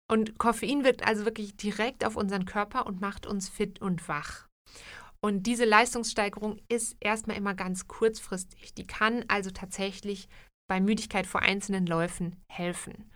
und 0.10 0.38
Koffein 0.38 0.84
wirkt 0.84 1.06
also 1.06 1.26
wirklich 1.26 1.58
direkt 1.58 2.06
auf 2.06 2.16
unseren 2.16 2.46
Körper 2.46 2.86
und 2.86 3.02
macht 3.02 3.28
uns 3.28 3.50
fit 3.50 3.82
und 3.82 4.08
wach. 4.08 4.48
Und 5.22 5.44
diese 5.44 5.66
Leistungssteigerung 5.66 6.60
ist 6.70 6.96
erstmal 7.00 7.38
immer 7.38 7.54
ganz 7.54 7.88
kurzfristig. 7.88 8.74
Die 8.74 8.88
kann 8.88 9.26
also 9.28 9.52
tatsächlich 9.52 10.30
bei 10.70 10.80
Müdigkeit 10.80 11.26
vor 11.26 11.42
einzelnen 11.42 11.86
Läufen 11.88 12.36
helfen. 12.52 13.10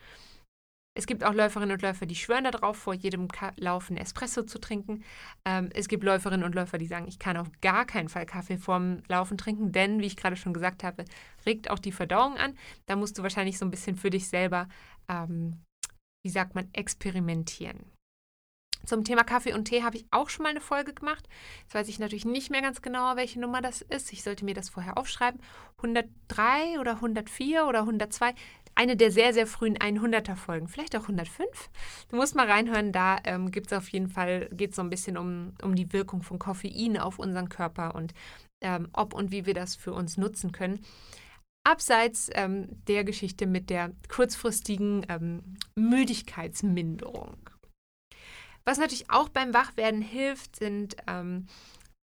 Es 0.93 1.07
gibt 1.07 1.23
auch 1.23 1.33
Läuferinnen 1.33 1.73
und 1.75 1.81
Läufer, 1.81 2.05
die 2.05 2.15
schwören 2.15 2.43
darauf, 2.43 2.75
vor 2.75 2.93
jedem 2.93 3.29
Laufen 3.55 3.95
Espresso 3.95 4.43
zu 4.43 4.59
trinken. 4.59 5.03
Ähm, 5.45 5.69
es 5.73 5.87
gibt 5.87 6.03
Läuferinnen 6.03 6.45
und 6.45 6.53
Läufer, 6.53 6.77
die 6.77 6.85
sagen, 6.85 7.07
ich 7.07 7.17
kann 7.17 7.37
auf 7.37 7.47
gar 7.61 7.85
keinen 7.85 8.09
Fall 8.09 8.25
Kaffee 8.25 8.57
vorm 8.57 9.01
Laufen 9.07 9.37
trinken, 9.37 9.71
denn, 9.71 10.01
wie 10.01 10.07
ich 10.07 10.17
gerade 10.17 10.35
schon 10.35 10.53
gesagt 10.53 10.83
habe, 10.83 11.05
regt 11.45 11.69
auch 11.69 11.79
die 11.79 11.93
Verdauung 11.93 12.35
an. 12.35 12.57
Da 12.87 12.97
musst 12.97 13.17
du 13.17 13.23
wahrscheinlich 13.23 13.57
so 13.57 13.63
ein 13.65 13.71
bisschen 13.71 13.95
für 13.95 14.09
dich 14.09 14.27
selber, 14.27 14.67
ähm, 15.07 15.61
wie 16.25 16.31
sagt 16.31 16.55
man, 16.55 16.67
experimentieren. 16.73 17.79
Zum 18.85 19.03
Thema 19.03 19.23
Kaffee 19.23 19.53
und 19.53 19.65
Tee 19.65 19.83
habe 19.83 19.97
ich 19.97 20.05
auch 20.11 20.29
schon 20.29 20.43
mal 20.43 20.49
eine 20.49 20.61
Folge 20.61 20.93
gemacht. 20.93 21.27
Jetzt 21.61 21.75
weiß 21.75 21.87
ich 21.87 21.99
natürlich 21.99 22.25
nicht 22.25 22.49
mehr 22.49 22.61
ganz 22.61 22.81
genau, 22.81 23.15
welche 23.15 23.39
Nummer 23.39 23.61
das 23.61 23.81
ist. 23.81 24.11
Ich 24.11 24.23
sollte 24.23 24.45
mir 24.45 24.55
das 24.55 24.69
vorher 24.69 24.97
aufschreiben. 24.97 25.39
103 25.77 26.79
oder 26.79 26.95
104 26.95 27.67
oder 27.67 27.79
102. 27.81 28.33
Eine 28.73 28.95
der 28.95 29.11
sehr, 29.11 29.33
sehr 29.33 29.47
frühen 29.47 29.77
100er 29.77 30.35
Folgen. 30.35 30.67
Vielleicht 30.67 30.95
auch 30.95 31.01
105. 31.01 31.69
Du 32.09 32.15
musst 32.15 32.35
mal 32.35 32.49
reinhören. 32.49 32.91
Da 32.91 33.17
ähm, 33.23 33.51
gibt 33.51 33.67
es 33.71 33.77
auf 33.77 33.89
jeden 33.89 34.07
Fall, 34.07 34.49
geht 34.51 34.73
so 34.73 34.81
ein 34.81 34.89
bisschen 34.89 35.17
um, 35.17 35.53
um 35.61 35.75
die 35.75 35.91
Wirkung 35.93 36.23
von 36.23 36.39
Koffein 36.39 36.97
auf 36.97 37.19
unseren 37.19 37.49
Körper 37.49 37.95
und 37.95 38.13
ähm, 38.61 38.87
ob 38.93 39.13
und 39.13 39.31
wie 39.31 39.45
wir 39.45 39.53
das 39.53 39.75
für 39.75 39.93
uns 39.93 40.17
nutzen 40.17 40.51
können. 40.51 40.79
Abseits 41.63 42.29
ähm, 42.33 42.69
der 42.87 43.03
Geschichte 43.03 43.45
mit 43.45 43.69
der 43.69 43.91
kurzfristigen 44.07 45.05
ähm, 45.09 45.57
Müdigkeitsminderung. 45.75 47.37
Was 48.65 48.77
natürlich 48.77 49.09
auch 49.09 49.29
beim 49.29 49.53
Wachwerden 49.53 50.01
hilft, 50.01 50.55
sind 50.55 50.95
ähm, 51.07 51.47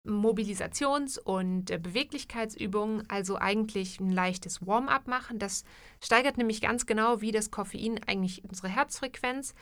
Mobilisations- 0.06 1.18
und 1.18 1.70
äh, 1.70 1.78
Beweglichkeitsübungen, 1.78 3.08
also 3.08 3.36
eigentlich 3.36 4.00
ein 4.00 4.10
leichtes 4.10 4.66
Warm-up 4.66 5.06
machen. 5.06 5.38
Das 5.38 5.64
steigert 6.02 6.38
nämlich 6.38 6.60
ganz 6.60 6.86
genau 6.86 7.20
wie 7.20 7.32
das 7.32 7.50
Koffein 7.50 8.00
eigentlich 8.06 8.42
unsere 8.44 8.68
Herzfrequenz. 8.68 9.54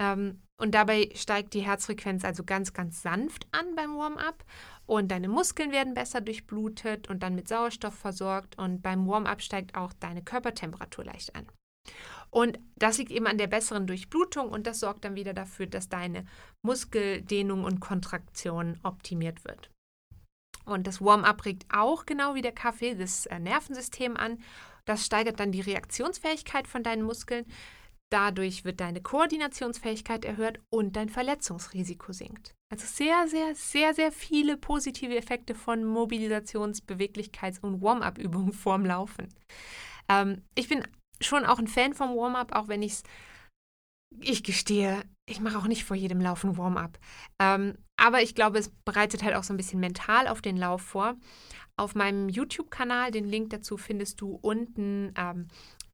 Ähm, 0.00 0.40
und 0.58 0.74
dabei 0.74 1.10
steigt 1.14 1.54
die 1.54 1.60
Herzfrequenz 1.60 2.24
also 2.24 2.44
ganz, 2.44 2.72
ganz 2.72 3.02
sanft 3.02 3.46
an 3.52 3.74
beim 3.74 3.96
Warm-up 3.96 4.44
und 4.86 5.10
deine 5.10 5.28
Muskeln 5.28 5.72
werden 5.72 5.94
besser 5.94 6.20
durchblutet 6.20 7.08
und 7.08 7.22
dann 7.22 7.34
mit 7.34 7.48
Sauerstoff 7.48 7.94
versorgt 7.94 8.56
und 8.58 8.80
beim 8.80 9.06
Warm-up 9.06 9.42
steigt 9.42 9.74
auch 9.74 9.92
deine 9.92 10.22
Körpertemperatur 10.22 11.04
leicht 11.04 11.34
an. 11.36 11.46
Und 12.34 12.58
das 12.76 12.96
liegt 12.96 13.10
eben 13.10 13.26
an 13.26 13.36
der 13.36 13.46
besseren 13.46 13.86
Durchblutung 13.86 14.48
und 14.48 14.66
das 14.66 14.80
sorgt 14.80 15.04
dann 15.04 15.16
wieder 15.16 15.34
dafür, 15.34 15.66
dass 15.66 15.90
deine 15.90 16.24
Muskeldehnung 16.62 17.64
und 17.64 17.80
Kontraktion 17.80 18.80
optimiert 18.82 19.44
wird. 19.44 19.70
Und 20.64 20.86
das 20.86 21.02
Warm-up 21.02 21.44
regt 21.44 21.66
auch 21.72 22.06
genau 22.06 22.34
wie 22.34 22.42
der 22.42 22.52
Kaffee 22.52 22.94
das 22.94 23.26
äh, 23.26 23.38
Nervensystem 23.38 24.16
an. 24.16 24.38
Das 24.86 25.04
steigert 25.04 25.40
dann 25.40 25.52
die 25.52 25.60
Reaktionsfähigkeit 25.60 26.66
von 26.66 26.82
deinen 26.82 27.02
Muskeln. 27.02 27.44
Dadurch 28.10 28.64
wird 28.64 28.80
deine 28.80 29.02
Koordinationsfähigkeit 29.02 30.24
erhöht 30.24 30.60
und 30.70 30.96
dein 30.96 31.08
Verletzungsrisiko 31.08 32.12
sinkt. 32.12 32.54
Also 32.70 32.86
sehr, 32.86 33.26
sehr, 33.26 33.54
sehr, 33.54 33.94
sehr 33.94 34.12
viele 34.12 34.56
positive 34.56 35.16
Effekte 35.16 35.54
von 35.54 35.84
Mobilisations-, 35.84 36.82
Beweglichkeits- 36.86 37.60
und 37.60 37.82
Warm-up-Übungen 37.82 38.52
vorm 38.52 38.86
Laufen. 38.86 39.28
Ähm, 40.08 40.42
ich 40.54 40.68
bin 40.68 40.86
schon 41.22 41.44
auch 41.44 41.58
ein 41.58 41.66
Fan 41.66 41.94
vom 41.94 42.16
Warm-up, 42.16 42.52
auch 42.54 42.68
wenn 42.68 42.82
ich 42.82 42.92
es, 42.92 43.02
ich 44.20 44.42
gestehe, 44.42 45.02
ich 45.28 45.40
mache 45.40 45.58
auch 45.58 45.66
nicht 45.66 45.84
vor 45.84 45.96
jedem 45.96 46.20
Laufen 46.20 46.56
Warm-up. 46.56 46.98
Ähm, 47.38 47.76
aber 47.96 48.22
ich 48.22 48.34
glaube, 48.34 48.58
es 48.58 48.70
bereitet 48.84 49.22
halt 49.22 49.34
auch 49.34 49.44
so 49.44 49.54
ein 49.54 49.56
bisschen 49.56 49.80
mental 49.80 50.28
auf 50.28 50.42
den 50.42 50.56
Lauf 50.56 50.82
vor. 50.82 51.16
Auf 51.76 51.94
meinem 51.94 52.28
YouTube-Kanal, 52.28 53.10
den 53.10 53.24
Link 53.24 53.50
dazu 53.50 53.76
findest 53.76 54.20
du 54.20 54.38
unten 54.42 55.14
ähm, 55.16 55.48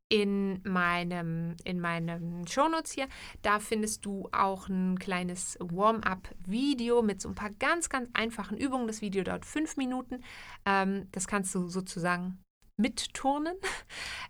in 0.09 0.63
meinem, 0.65 1.57
in 1.65 1.81
meinem 1.81 2.47
Shownotes 2.47 2.93
hier. 2.93 3.09
Da 3.43 3.61
findest 3.61 4.07
du 4.07 4.29
auch 4.33 4.69
ein 4.69 4.99
kleines 4.99 5.57
Warm-up-Video 5.61 7.03
mit 7.03 7.21
so 7.21 7.29
ein 7.29 7.35
paar 7.35 7.51
ganz, 7.51 7.89
ganz 7.89 8.09
einfachen 8.15 8.57
Übungen. 8.57 8.87
Das 8.87 9.03
Video 9.03 9.23
dauert 9.23 9.45
fünf 9.45 9.77
Minuten. 9.77 10.25
Ähm, 10.65 11.09
das 11.13 11.27
kannst 11.27 11.55
du 11.55 11.69
sozusagen 11.69 12.39
mitturnen. 12.79 13.57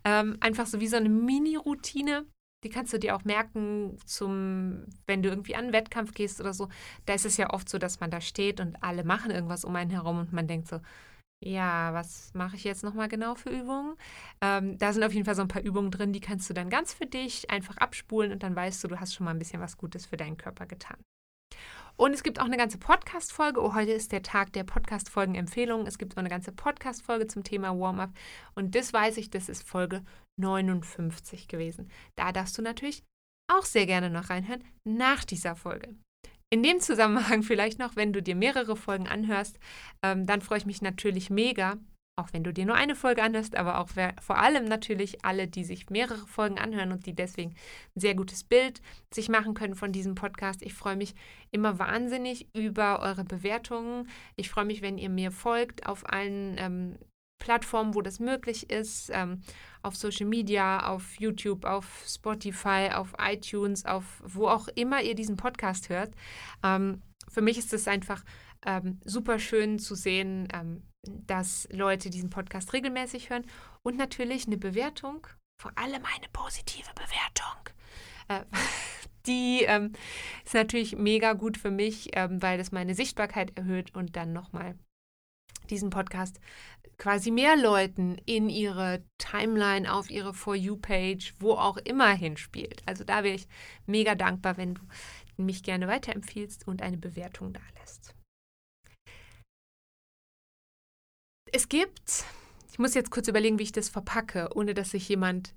Ähm, 0.05 0.37
einfach 0.41 0.67
so 0.67 0.81
wie 0.81 0.87
so 0.87 0.97
eine 0.97 1.09
Mini-Routine. 1.09 2.25
Die 2.65 2.69
kannst 2.71 2.93
du 2.93 2.99
dir 2.99 3.17
auch 3.17 3.25
merken, 3.25 3.99
zum, 4.07 4.85
wenn 5.07 5.23
du 5.23 5.29
irgendwie 5.29 5.57
an 5.57 5.65
einen 5.65 5.73
Wettkampf 5.73 6.15
gehst 6.15 6.41
oder 6.41 6.55
so. 6.55 6.69
Da 7.05 7.15
ist 7.15 7.27
es 7.27 7.37
ja 7.37 7.51
oft 7.51 7.69
so, 7.69 7.79
dass 7.79 8.01
man 8.01 8.11
da 8.11 8.21
steht 8.21 8.61
und 8.61 8.83
alle 8.83 9.05
machen 9.05 9.31
irgendwas 9.33 9.65
um 9.65 9.75
einen 9.77 9.91
herum 9.91 10.19
und 10.19 10.33
man 10.33 10.47
denkt 10.47 10.69
so, 10.69 10.81
ja, 11.41 11.93
was 11.95 12.33
mache 12.35 12.57
ich 12.57 12.65
jetzt 12.65 12.83
nochmal 12.85 13.09
genau 13.09 13.35
für 13.35 13.51
Übungen? 13.51 13.97
Ähm, 14.41 14.79
da 14.79 14.93
sind 14.93 15.05
auf 15.05 15.13
jeden 15.13 15.25
Fall 15.25 15.37
so 15.37 15.43
ein 15.43 15.49
paar 15.49 15.63
Übungen 15.63 15.91
drin, 15.91 16.13
die 16.13 16.21
kannst 16.21 16.51
du 16.51 16.55
dann 16.55 16.71
ganz 16.71 16.95
für 16.95 17.07
dich 17.07 17.51
einfach 17.51 17.77
abspulen 17.77 18.33
und 18.33 18.43
dann 18.43 18.57
weißt 18.57 18.83
du, 18.83 18.89
du 18.89 19.01
hast 19.01 19.15
schon 19.15 19.25
mal 19.25 19.33
ein 19.33 19.39
bisschen 19.39 19.61
was 19.61 19.77
Gutes 19.77 20.07
für 20.07 20.17
deinen 20.17 20.37
Körper 20.37 20.67
getan. 20.67 20.99
Und 22.01 22.15
es 22.15 22.23
gibt 22.23 22.41
auch 22.41 22.45
eine 22.45 22.57
ganze 22.57 22.79
Podcast-Folge. 22.79 23.61
Oh, 23.61 23.75
heute 23.75 23.91
ist 23.91 24.13
der 24.13 24.23
Tag 24.23 24.53
der 24.53 24.63
Podcast-Folgen-Empfehlungen. 24.63 25.85
Es 25.85 25.99
gibt 25.99 26.15
auch 26.15 26.19
eine 26.19 26.29
ganze 26.29 26.53
Podcast-Folge 26.53 27.27
zum 27.27 27.43
Thema 27.43 27.77
Warm-up. 27.77 28.13
Und 28.55 28.77
das 28.77 28.93
weiß 28.93 29.17
ich, 29.17 29.31
das 29.31 29.49
ist 29.49 29.69
Folge 29.69 30.05
59 30.41 31.49
gewesen. 31.49 31.91
Da 32.15 32.31
darfst 32.31 32.57
du 32.57 32.63
natürlich 32.63 33.03
auch 33.53 33.65
sehr 33.65 33.85
gerne 33.87 34.11
noch 34.11 34.31
reinhören 34.31 34.63
nach 34.85 35.25
dieser 35.25 35.57
Folge. 35.57 35.97
In 36.51 36.63
dem 36.63 36.79
Zusammenhang 36.79 37.43
vielleicht 37.43 37.81
noch, 37.81 37.97
wenn 37.97 38.13
du 38.13 38.23
dir 38.23 38.37
mehrere 38.37 38.77
Folgen 38.77 39.09
anhörst, 39.09 39.59
ähm, 40.05 40.25
dann 40.25 40.41
freue 40.41 40.59
ich 40.59 40.67
mich 40.67 40.81
natürlich 40.81 41.31
mega, 41.31 41.79
auch 42.19 42.33
wenn 42.33 42.45
du 42.45 42.53
dir 42.53 42.67
nur 42.67 42.75
eine 42.75 42.97
Folge 42.97 43.23
anhörst, 43.23 43.57
aber 43.57 43.79
auch 43.79 43.89
vor 44.21 44.39
allem 44.39 44.65
natürlich 44.65 45.25
alle, 45.25 45.47
die 45.47 45.65
sich 45.65 45.89
mehrere 45.89 46.27
Folgen 46.27 46.59
anhören 46.59 46.93
und 46.93 47.07
die 47.07 47.15
deswegen 47.15 47.51
ein 47.51 48.01
sehr 48.01 48.15
gutes 48.15 48.45
Bild 48.45 48.81
sich 49.13 49.29
machen 49.29 49.55
können 49.55 49.75
von 49.75 49.93
diesem 49.93 50.15
Podcast. 50.15 50.63
Ich 50.63 50.75
freue 50.75 50.97
mich 50.97 51.15
immer 51.51 51.79
wahnsinnig 51.79 52.49
über 52.55 53.01
eure 53.01 53.25
Bewertungen. 53.25 54.09
Ich 54.37 54.51
freue 54.51 54.65
mich, 54.65 54.83
wenn 54.83 54.99
ihr 54.99 55.11
mir 55.11 55.31
folgt 55.31 55.87
auf 55.87 56.09
allen 56.11 56.57
ähm, 56.59 56.99
Plattformen, 57.39 57.95
wo 57.95 58.03
das 58.03 58.19
möglich 58.19 58.69
ist, 58.69 59.11
ähm, 59.15 59.43
auf 59.83 59.95
Social 59.95 60.27
Media, 60.27 60.89
auf 60.89 61.21
YouTube, 61.21 61.65
auf 61.65 62.05
Spotify, 62.07 62.91
auf 62.93 63.13
iTunes, 63.19 63.85
auf 63.85 64.23
wo 64.27 64.49
auch 64.49 64.67
immer 64.75 65.03
ihr 65.03 65.15
diesen 65.15 65.37
Podcast 65.37 65.89
hört. 65.89 66.13
Ähm, 66.65 67.01
für 67.29 67.43
mich 67.43 67.59
ist 67.59 67.73
es 67.73 67.87
einfach 67.87 68.25
ähm, 68.67 69.01
super 69.05 69.39
schön 69.39 69.79
zu 69.79 69.95
sehen, 69.95 70.49
ähm, 70.53 70.83
dass 71.07 71.69
Leute 71.71 72.11
diesen 72.11 72.31
Podcast 72.31 72.73
regelmäßig 72.73 73.31
hören 73.31 73.47
und 73.83 73.97
natürlich 73.97 74.47
eine 74.47 74.59
Bewertung, 74.59 75.27
vor 75.61 75.73
allem 75.77 76.05
eine 76.05 76.29
positive 76.33 76.91
Bewertung. 76.95 77.69
Äh, 78.29 78.45
die 79.27 79.63
ähm, 79.65 79.93
ist 80.45 80.55
natürlich 80.55 80.97
mega 80.97 81.35
gut 81.35 81.57
für 81.57 81.71
mich, 81.71 82.11
ähm, 82.15 82.43
weil 82.43 82.59
das 82.59 82.73
meine 82.73 82.95
Sichtbarkeit 82.95 83.57
erhöht 83.57 83.95
und 83.95 84.17
dann 84.17 84.33
nochmal 84.33 84.77
diesen 85.69 85.91
Podcast 85.91 86.41
quasi 86.97 87.31
mehr 87.31 87.57
Leuten 87.57 88.17
in 88.27 88.49
ihre 88.49 89.05
Timeline, 89.19 89.93
auf 89.93 90.11
ihre 90.11 90.35
For 90.35 90.55
You-Page, 90.55 91.35
wo 91.39 91.53
auch 91.53 91.77
immer 91.77 92.11
hinspielt. 92.13 92.83
Also 92.87 93.05
da 93.05 93.23
wäre 93.23 93.35
ich 93.35 93.47
mega 93.87 94.15
dankbar, 94.15 94.57
wenn 94.57 94.75
du 94.75 94.83
mich 95.37 95.63
gerne 95.63 95.87
weiterempfiehlst 95.87 96.67
und 96.67 96.83
eine 96.83 96.97
Bewertung 96.97 97.53
da 97.53 97.61
Es 101.53 101.69
gibt, 101.69 102.25
ich 102.71 102.79
muss 102.79 102.95
jetzt 102.95 103.11
kurz 103.11 103.29
überlegen, 103.29 103.59
wie 103.59 103.65
ich 103.65 103.73
das 103.73 103.89
verpacke, 103.89 104.51
ohne 104.55 104.75
dass 104.75 104.91
sich 104.91 105.09
jemand 105.09 105.55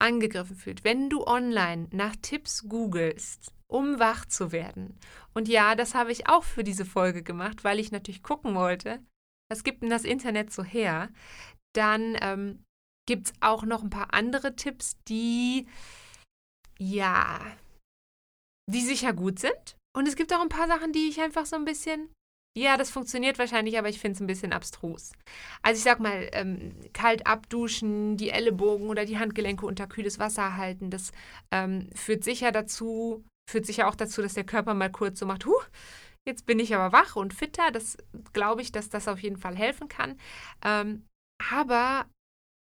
angegriffen 0.00 0.56
fühlt. 0.56 0.84
Wenn 0.84 1.10
du 1.10 1.26
online 1.26 1.88
nach 1.92 2.16
Tipps 2.16 2.68
googelst, 2.68 3.52
um 3.66 3.98
wach 3.98 4.26
zu 4.26 4.52
werden, 4.52 4.98
und 5.34 5.48
ja, 5.48 5.74
das 5.74 5.94
habe 5.94 6.12
ich 6.12 6.28
auch 6.28 6.44
für 6.44 6.64
diese 6.64 6.84
Folge 6.84 7.22
gemacht, 7.22 7.64
weil 7.64 7.78
ich 7.78 7.92
natürlich 7.92 8.22
gucken 8.22 8.54
wollte, 8.54 9.04
was 9.50 9.64
gibt 9.64 9.82
denn 9.82 9.90
das 9.90 10.04
Internet 10.04 10.52
so 10.52 10.62
her, 10.62 11.10
dann 11.74 12.16
ähm, 12.20 12.64
gibt 13.06 13.26
es 13.26 13.32
auch 13.40 13.64
noch 13.64 13.82
ein 13.82 13.90
paar 13.90 14.14
andere 14.14 14.56
Tipps, 14.56 14.96
die, 15.08 15.66
ja, 16.78 17.40
die 18.70 18.80
sicher 18.80 19.12
gut 19.12 19.38
sind. 19.38 19.76
Und 19.96 20.06
es 20.06 20.16
gibt 20.16 20.32
auch 20.32 20.40
ein 20.40 20.48
paar 20.48 20.68
Sachen, 20.68 20.92
die 20.92 21.08
ich 21.08 21.20
einfach 21.20 21.46
so 21.46 21.56
ein 21.56 21.64
bisschen 21.64 22.08
ja, 22.56 22.76
das 22.76 22.90
funktioniert 22.90 23.38
wahrscheinlich, 23.38 23.78
aber 23.78 23.88
ich 23.88 24.00
finde 24.00 24.16
es 24.16 24.20
ein 24.20 24.26
bisschen 24.26 24.52
abstrus. 24.52 25.12
Also 25.62 25.78
ich 25.78 25.84
sag 25.84 26.00
mal, 26.00 26.28
ähm, 26.32 26.74
kalt 26.92 27.26
abduschen, 27.26 28.16
die 28.16 28.30
Ellenbogen 28.30 28.88
oder 28.88 29.04
die 29.04 29.18
Handgelenke 29.18 29.66
unter 29.66 29.86
kühles 29.86 30.18
Wasser 30.18 30.56
halten, 30.56 30.90
das 30.90 31.12
ähm, 31.52 31.88
führt 31.94 32.24
sicher 32.24 32.50
dazu, 32.50 33.24
führt 33.48 33.66
sicher 33.66 33.88
auch 33.88 33.94
dazu, 33.94 34.20
dass 34.20 34.34
der 34.34 34.44
Körper 34.44 34.74
mal 34.74 34.90
kurz 34.90 35.20
so 35.20 35.26
macht, 35.26 35.46
huh, 35.46 35.62
jetzt 36.26 36.46
bin 36.46 36.58
ich 36.58 36.74
aber 36.74 36.92
wach 36.92 37.16
und 37.16 37.34
fitter. 37.34 37.70
Das 37.70 37.96
glaube 38.32 38.62
ich, 38.62 38.72
dass 38.72 38.88
das 38.88 39.08
auf 39.08 39.20
jeden 39.20 39.36
Fall 39.36 39.56
helfen 39.56 39.88
kann. 39.88 40.18
Ähm, 40.64 41.04
aber 41.50 42.06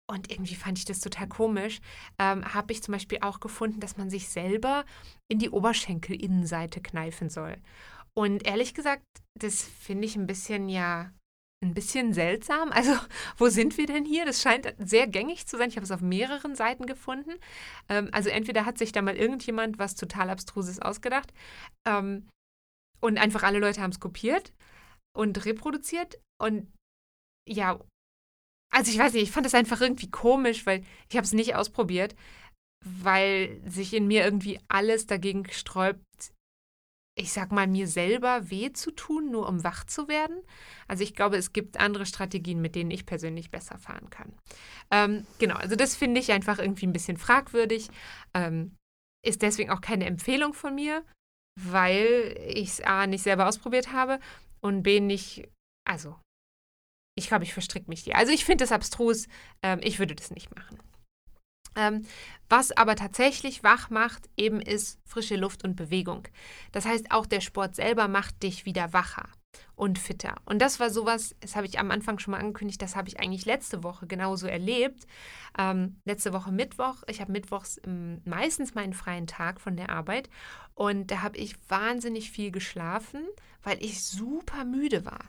und 0.10 0.32
irgendwie 0.32 0.56
fand 0.56 0.80
ich 0.80 0.86
das 0.86 1.02
total 1.02 1.28
komisch, 1.28 1.82
ähm, 2.18 2.44
habe 2.54 2.74
ich 2.74 2.82
zum 2.82 2.94
Beispiel 2.94 3.20
auch 3.22 3.40
gefunden, 3.40 3.80
dass 3.80 3.96
man 3.98 4.10
sich 4.10 4.28
selber 4.30 4.84
in 5.32 5.38
die 5.38 5.52
Oberschenkelinnenseite 5.52 6.82
kneifen 6.82 7.30
soll. 7.30 7.58
Und 8.16 8.48
ehrlich 8.48 8.74
gesagt, 8.74 9.04
das 9.44 9.64
finde 9.64 10.06
ich 10.06 10.16
ein 10.16 10.28
bisschen 10.28 10.70
ja 10.70 11.12
ein 11.62 11.74
bisschen 11.74 12.14
seltsam. 12.14 12.72
Also, 12.72 12.94
wo 13.38 13.50
sind 13.50 13.78
wir 13.78 13.86
denn 13.86 14.06
hier? 14.06 14.26
Das 14.26 14.42
scheint 14.42 14.74
sehr 14.78 15.08
gängig 15.08 15.48
zu 15.48 15.58
sein. 15.58 15.70
Ich 15.70 15.76
habe 15.76 15.84
es 15.84 15.92
auf 15.92 16.02
mehreren 16.02 16.56
Seiten 16.56 16.86
gefunden. 16.86 17.32
Ähm, 17.90 18.10
also, 18.12 18.30
entweder 18.30 18.66
hat 18.66 18.78
sich 18.78 18.92
da 18.92 19.02
mal 19.02 19.16
irgendjemand 19.16 19.80
was 19.80 19.96
total 19.96 20.30
Abstruses 20.30 20.82
ausgedacht 20.82 21.34
ähm, 21.88 22.28
und 23.02 23.18
einfach 23.18 23.44
alle 23.44 23.60
Leute 23.60 23.82
haben 23.82 23.92
es 23.92 24.00
kopiert 24.00 24.54
und 25.18 25.46
reproduziert. 25.46 26.20
Und 26.42 26.72
ja, 27.48 27.80
also 28.72 28.92
ich 28.92 28.98
weiß 28.98 29.14
nicht, 29.14 29.24
ich 29.24 29.32
fand 29.32 29.46
es 29.46 29.56
einfach 29.56 29.82
irgendwie 29.82 30.10
komisch, 30.10 30.66
weil 30.66 30.84
ich 31.10 31.18
habe 31.18 31.26
es 31.26 31.34
nicht 31.34 31.56
ausprobiert, 31.56 32.16
weil 32.86 33.62
sich 33.66 33.94
in 33.94 34.08
mir 34.08 34.24
irgendwie 34.24 34.60
alles 34.70 35.08
dagegen 35.08 35.50
sträubt, 35.52 36.04
ich 37.20 37.34
sag 37.34 37.52
mal, 37.52 37.68
mir 37.68 37.88
selber 37.88 38.50
weh 38.50 38.72
zu 38.72 38.92
tun, 38.92 39.30
nur 39.30 39.48
um 39.50 39.64
wach 39.66 39.84
zu 39.84 40.08
werden. 40.08 40.38
Also 40.88 41.04
ich 41.04 41.14
glaube, 41.14 41.36
es 41.36 41.52
gibt 41.52 41.78
andere 41.78 42.06
Strategien, 42.06 42.62
mit 42.62 42.76
denen 42.76 42.92
ich 42.92 43.06
persönlich 43.06 43.52
besser 43.52 43.78
fahren 43.78 44.10
kann. 44.10 44.32
Ähm, 44.90 45.28
genau, 45.38 45.56
also 45.56 45.76
das 45.76 45.96
finde 45.96 46.22
ich 46.22 46.32
einfach 46.32 46.60
irgendwie 46.60 46.88
ein 46.88 46.94
bisschen 46.94 47.18
fragwürdig. 47.18 47.90
Ähm, 48.34 48.76
ist 49.26 49.42
deswegen 49.42 49.70
auch 49.70 49.82
keine 49.82 50.06
Empfehlung 50.06 50.54
von 50.54 50.74
mir, 50.76 51.04
weil 51.60 52.40
ich 52.48 52.70
es 52.70 52.82
A 52.82 53.06
nicht 53.06 53.24
selber 53.24 53.50
ausprobiert 53.50 53.92
habe 53.92 54.20
und 54.62 54.82
B 54.84 55.02
nicht, 55.02 55.50
also 55.86 56.16
ich 57.18 57.28
glaube, 57.28 57.44
ich 57.44 57.54
verstricke 57.54 57.90
mich 57.90 58.04
hier. 58.04 58.16
Also 58.16 58.32
ich 58.32 58.46
finde 58.46 58.64
das 58.64 58.72
abstrus, 58.72 59.28
ähm, 59.62 59.82
ich 59.84 60.00
würde 60.00 60.16
das 60.16 60.32
nicht 60.32 60.56
machen. 60.56 60.80
Ähm, 61.76 62.06
was 62.50 62.72
aber 62.72 62.96
tatsächlich 62.96 63.64
wach 63.64 63.90
macht, 63.90 64.30
eben 64.38 64.62
ist 64.62 65.00
frische 65.06 65.36
Luft 65.36 65.64
und 65.64 65.76
Bewegung. 65.76 66.28
Das 66.72 66.86
heißt, 66.86 67.12
auch 67.12 67.26
der 67.26 67.42
Sport 67.42 67.76
selber 67.76 68.08
macht 68.08 68.42
dich 68.44 68.66
wieder 68.66 68.94
wacher 68.94 69.30
und 69.76 69.98
fitter. 69.98 70.36
Und 70.46 70.60
das 70.60 70.80
war 70.80 70.90
sowas, 70.90 71.36
das 71.40 71.56
habe 71.56 71.66
ich 71.66 71.80
am 71.80 71.92
Anfang 71.92 72.20
schon 72.20 72.32
mal 72.32 72.40
angekündigt, 72.40 72.82
das 72.82 72.96
habe 72.96 73.08
ich 73.08 73.20
eigentlich 73.20 73.46
letzte 73.46 73.84
Woche 73.84 74.08
genauso 74.08 74.48
erlebt. 74.48 75.08
Ähm, 75.58 76.02
letzte 76.06 76.34
Woche 76.34 76.52
Mittwoch, 76.52 77.04
ich 77.08 77.22
habe 77.22 77.32
mittwochs 77.32 77.80
ähm, 77.86 78.22
meistens 78.26 78.76
meinen 78.76 78.94
freien 78.94 79.28
Tag 79.28 79.62
von 79.62 79.78
der 79.78 79.90
Arbeit 79.90 80.30
und 80.76 81.12
da 81.12 81.22
habe 81.22 81.38
ich 81.38 81.56
wahnsinnig 81.70 82.32
viel 82.32 82.52
geschlafen, 82.52 83.26
weil 83.64 83.84
ich 83.84 84.04
super 84.04 84.66
müde 84.66 85.06
war. 85.06 85.22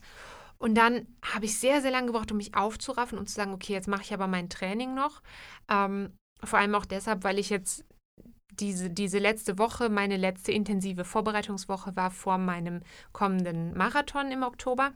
Und 0.59 0.75
dann 0.75 1.07
habe 1.23 1.47
ich 1.47 1.59
sehr, 1.59 1.81
sehr 1.81 1.91
lange 1.91 2.09
gebraucht, 2.09 2.31
um 2.33 2.37
mich 2.37 2.55
aufzuraffen 2.55 3.19
und 3.19 3.29
zu 3.29 3.35
sagen, 3.35 3.55
okay, 3.55 3.73
jetzt 3.73 3.89
mache 3.89 4.03
ich 4.03 4.13
aber 4.13 4.27
mein 4.27 4.51
Training 4.51 4.95
noch. 4.95 5.23
Ähm, 5.71 6.13
vor 6.45 6.59
allem 6.59 6.75
auch 6.75 6.87
deshalb, 6.87 7.25
weil 7.25 7.39
ich 7.39 7.51
jetzt 7.51 7.85
diese, 8.53 8.91
diese 8.91 9.19
letzte 9.19 9.59
Woche, 9.59 9.89
meine 9.89 10.17
letzte 10.17 10.53
intensive 10.53 11.05
Vorbereitungswoche 11.05 11.97
war 11.97 12.11
vor 12.11 12.39
meinem 12.39 12.81
kommenden 13.13 13.77
Marathon 13.77 14.31
im 14.31 14.43
Oktober. 14.43 14.93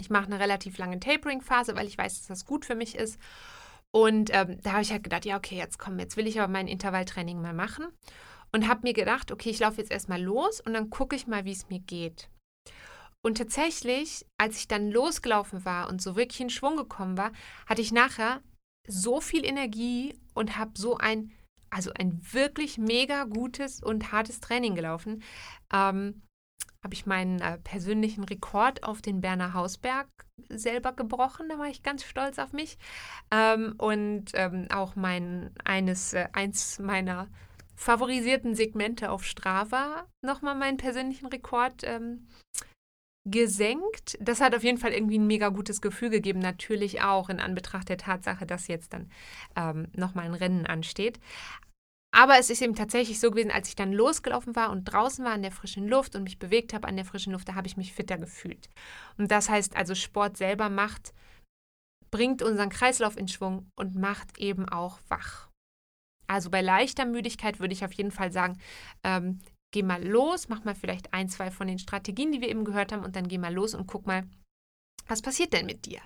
Ich 0.00 0.10
mache 0.10 0.26
eine 0.26 0.38
relativ 0.38 0.78
lange 0.78 1.00
Tapering-Phase, 1.00 1.74
weil 1.76 1.86
ich 1.86 1.98
weiß, 1.98 2.18
dass 2.18 2.26
das 2.26 2.44
gut 2.44 2.64
für 2.64 2.74
mich 2.74 2.94
ist. 2.94 3.18
Und 3.90 4.30
ähm, 4.32 4.60
da 4.62 4.72
habe 4.72 4.82
ich 4.82 4.92
halt 4.92 5.02
gedacht, 5.02 5.24
ja, 5.24 5.36
okay, 5.36 5.56
jetzt 5.56 5.78
komm, 5.78 5.98
jetzt 5.98 6.16
will 6.16 6.26
ich 6.26 6.38
aber 6.40 6.52
mein 6.52 6.68
Intervalltraining 6.68 7.40
mal 7.40 7.54
machen. 7.54 7.86
Und 8.52 8.68
habe 8.68 8.80
mir 8.82 8.94
gedacht, 8.94 9.32
okay, 9.32 9.50
ich 9.50 9.58
laufe 9.58 9.78
jetzt 9.78 9.90
erstmal 9.90 10.22
los 10.22 10.60
und 10.60 10.72
dann 10.72 10.90
gucke 10.90 11.16
ich 11.16 11.26
mal, 11.26 11.44
wie 11.44 11.52
es 11.52 11.68
mir 11.68 11.80
geht. 11.80 12.30
Und 13.22 13.36
tatsächlich, 13.36 14.24
als 14.38 14.58
ich 14.58 14.68
dann 14.68 14.90
losgelaufen 14.90 15.64
war 15.64 15.88
und 15.88 16.00
so 16.00 16.16
wirklich 16.16 16.40
in 16.40 16.50
Schwung 16.50 16.76
gekommen 16.76 17.18
war, 17.18 17.32
hatte 17.66 17.82
ich 17.82 17.92
nachher 17.92 18.40
so 18.88 19.20
viel 19.20 19.44
Energie 19.44 20.18
und 20.34 20.58
habe 20.58 20.72
so 20.76 20.96
ein, 20.96 21.30
also 21.70 21.92
ein 21.94 22.20
wirklich 22.32 22.78
mega 22.78 23.24
gutes 23.24 23.82
und 23.82 24.10
hartes 24.12 24.40
Training 24.40 24.74
gelaufen. 24.74 25.22
Ähm, 25.72 26.22
habe 26.82 26.94
ich 26.94 27.06
meinen 27.06 27.40
äh, 27.40 27.58
persönlichen 27.58 28.24
Rekord 28.24 28.84
auf 28.84 29.02
den 29.02 29.20
Berner 29.20 29.52
Hausberg 29.52 30.08
selber 30.48 30.92
gebrochen. 30.92 31.48
Da 31.48 31.58
war 31.58 31.66
ich 31.66 31.82
ganz 31.82 32.04
stolz 32.04 32.38
auf 32.38 32.52
mich. 32.52 32.78
Ähm, 33.30 33.74
und 33.78 34.26
ähm, 34.34 34.68
auch 34.70 34.96
mein 34.96 35.50
eines, 35.64 36.14
äh, 36.14 36.28
eins 36.32 36.78
meiner 36.78 37.28
favorisierten 37.74 38.54
Segmente 38.54 39.10
auf 39.10 39.24
Strava 39.24 40.06
nochmal 40.24 40.54
meinen 40.54 40.78
persönlichen 40.78 41.26
Rekord 41.26 41.82
ähm, 41.84 42.28
gesenkt. 43.30 44.16
Das 44.20 44.40
hat 44.40 44.54
auf 44.54 44.64
jeden 44.64 44.78
Fall 44.78 44.92
irgendwie 44.92 45.18
ein 45.18 45.26
mega 45.26 45.48
gutes 45.48 45.80
Gefühl 45.80 46.10
gegeben, 46.10 46.38
natürlich 46.38 47.02
auch 47.02 47.28
in 47.28 47.40
Anbetracht 47.40 47.88
der 47.88 47.98
Tatsache, 47.98 48.46
dass 48.46 48.68
jetzt 48.68 48.92
dann 48.92 49.10
ähm, 49.56 49.88
nochmal 49.94 50.26
ein 50.26 50.34
Rennen 50.34 50.66
ansteht. 50.66 51.18
Aber 52.10 52.38
es 52.38 52.50
ist 52.50 52.62
eben 52.62 52.74
tatsächlich 52.74 53.20
so 53.20 53.30
gewesen, 53.30 53.50
als 53.50 53.68
ich 53.68 53.76
dann 53.76 53.92
losgelaufen 53.92 54.56
war 54.56 54.70
und 54.70 54.84
draußen 54.84 55.24
war 55.24 55.32
an 55.32 55.42
der 55.42 55.52
frischen 55.52 55.86
Luft 55.86 56.16
und 56.16 56.22
mich 56.22 56.38
bewegt 56.38 56.72
habe 56.72 56.88
an 56.88 56.96
der 56.96 57.04
frischen 57.04 57.32
Luft, 57.32 57.48
da 57.48 57.54
habe 57.54 57.66
ich 57.66 57.76
mich 57.76 57.92
fitter 57.92 58.16
gefühlt. 58.16 58.68
Und 59.18 59.30
das 59.30 59.48
heißt 59.48 59.76
also, 59.76 59.94
Sport 59.94 60.36
selber 60.36 60.70
macht, 60.70 61.12
bringt 62.10 62.42
unseren 62.42 62.70
Kreislauf 62.70 63.16
in 63.16 63.28
Schwung 63.28 63.70
und 63.76 63.94
macht 63.94 64.38
eben 64.38 64.68
auch 64.68 65.00
wach. 65.08 65.48
Also 66.26 66.50
bei 66.50 66.60
leichter 66.60 67.04
Müdigkeit 67.06 67.60
würde 67.60 67.74
ich 67.74 67.84
auf 67.84 67.92
jeden 67.92 68.10
Fall 68.10 68.32
sagen, 68.32 68.58
ähm, 69.04 69.40
geh 69.70 69.82
mal 69.82 70.02
los, 70.04 70.48
mach 70.48 70.64
mal 70.64 70.74
vielleicht 70.74 71.12
ein, 71.12 71.28
zwei 71.28 71.50
von 71.50 71.66
den 71.66 71.78
Strategien, 71.78 72.32
die 72.32 72.40
wir 72.40 72.48
eben 72.48 72.64
gehört 72.64 72.92
haben, 72.92 73.04
und 73.04 73.16
dann 73.16 73.28
geh 73.28 73.38
mal 73.38 73.52
los 73.52 73.74
und 73.74 73.86
guck 73.86 74.06
mal, 74.06 74.24
was 75.06 75.22
passiert 75.22 75.52
denn 75.52 75.66
mit 75.66 75.86
dir? 75.86 76.00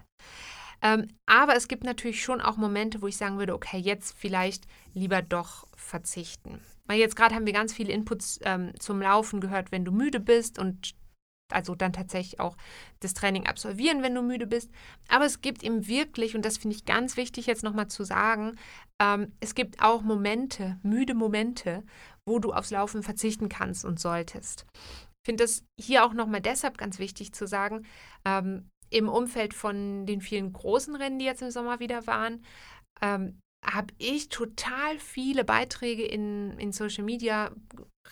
Ähm, 0.83 1.09
aber 1.27 1.55
es 1.55 1.69
gibt 1.69 1.85
natürlich 1.85 2.23
schon 2.23 2.41
auch 2.41 2.57
Momente, 2.57 3.03
wo 3.03 3.07
ich 3.07 3.17
sagen 3.17 3.39
würde, 3.39 3.55
okay, 3.55 3.79
jetzt 3.79 4.17
vielleicht 4.19 4.67
lieber 4.95 5.23
doch 5.23 5.69
verzichten. 5.77 6.61
Weil 6.87 6.99
jetzt 6.99 7.15
gerade 7.15 7.35
haben 7.35 7.47
wir 7.47 7.53
ganz 7.53 7.73
viele 7.73 7.93
Inputs 7.93 8.41
ähm, 8.43 8.73
zum 8.79 9.01
Laufen 9.01 9.41
gehört, 9.41 9.71
wenn 9.71 9.85
du 9.85 9.93
müde 9.93 10.19
bist 10.19 10.59
und 10.59 10.95
also 11.53 11.75
dann 11.75 11.93
tatsächlich 11.93 12.41
auch 12.41 12.57
das 13.01 13.15
Training 13.15 13.47
absolvieren, 13.47 14.03
wenn 14.03 14.15
du 14.15 14.23
müde 14.23 14.47
bist. 14.47 14.71
Aber 15.09 15.25
es 15.25 15.41
gibt 15.41 15.63
eben 15.63 15.87
wirklich, 15.87 16.35
und 16.35 16.45
das 16.45 16.59
finde 16.59 16.77
ich 16.77 16.85
ganz 16.85 17.17
wichtig 17.17 17.47
jetzt 17.47 17.63
nochmal 17.63 17.89
zu 17.89 18.05
sagen, 18.05 18.57
ähm, 18.99 19.33
es 19.41 19.55
gibt 19.55 19.83
auch 19.83 20.03
Momente, 20.03 20.79
müde 20.83 21.15
Momente, 21.15 21.85
wo 22.27 22.39
du 22.39 22.53
aufs 22.53 22.71
Laufen 22.71 23.03
verzichten 23.03 23.49
kannst 23.49 23.85
und 23.85 24.01
solltest. 24.01 24.67
Ich 24.75 25.31
finde 25.31 25.45
es 25.45 25.65
hier 25.81 26.05
auch 26.05 26.15
nochmal 26.15 26.41
deshalb 26.41 26.79
ganz 26.79 26.99
wichtig 26.99 27.33
zu 27.33 27.47
sagen, 27.47 27.87
ähm, 28.25 28.69
im 28.91 29.09
Umfeld 29.09 29.55
von 29.55 30.07
den 30.07 30.21
vielen 30.21 30.53
großen 30.53 30.95
Rennen, 30.97 31.19
die 31.19 31.25
jetzt 31.25 31.43
im 31.43 31.51
Sommer 31.51 31.81
wieder 31.81 32.07
waren, 32.07 32.45
ähm, 33.01 33.39
habe 33.65 33.95
ich 33.99 34.29
total 34.29 34.99
viele 34.99 35.45
Beiträge 35.45 36.05
in, 36.05 36.59
in 36.59 36.73
Social 36.73 37.05
Media 37.05 37.53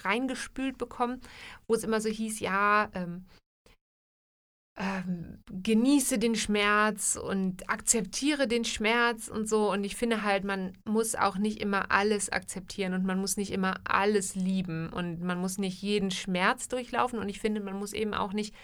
reingespült 0.05 0.79
bekommen, 0.79 1.21
wo 1.67 1.75
es 1.75 1.85
immer 1.85 2.01
so 2.01 2.09
hieß, 2.09 2.41
ja, 2.41 2.89
ähm, 2.95 3.27
ähm, 4.81 5.43
genieße 5.51 6.19
den 6.19 6.35
Schmerz 6.35 7.17
und 7.23 7.69
akzeptiere 7.69 8.49
den 8.49 8.65
Schmerz 8.65 9.29
und 9.29 9.47
so. 9.47 9.71
Und 9.71 9.85
ich 9.85 9.95
finde 9.95 10.23
halt, 10.23 10.45
man 10.45 10.73
muss 10.87 11.15
auch 11.15 11.37
nicht 11.37 11.61
immer 11.61 11.91
alles 11.91 12.31
akzeptieren 12.33 12.95
und 12.95 13.05
man 13.05 13.21
muss 13.21 13.37
nicht 13.37 13.51
immer 13.51 13.79
alles 13.85 14.35
lieben 14.35 14.89
und 14.89 15.21
man 15.21 15.39
muss 15.39 15.59
nicht 15.59 15.83
jeden 15.83 16.11
Schmerz 16.11 16.69
durchlaufen. 16.69 17.19
Und 17.19 17.29
ich 17.29 17.41
finde, 17.41 17.61
man 17.61 17.79
muss 17.79 17.93
eben 17.93 18.15
auch 18.15 18.33
nicht 18.33 18.55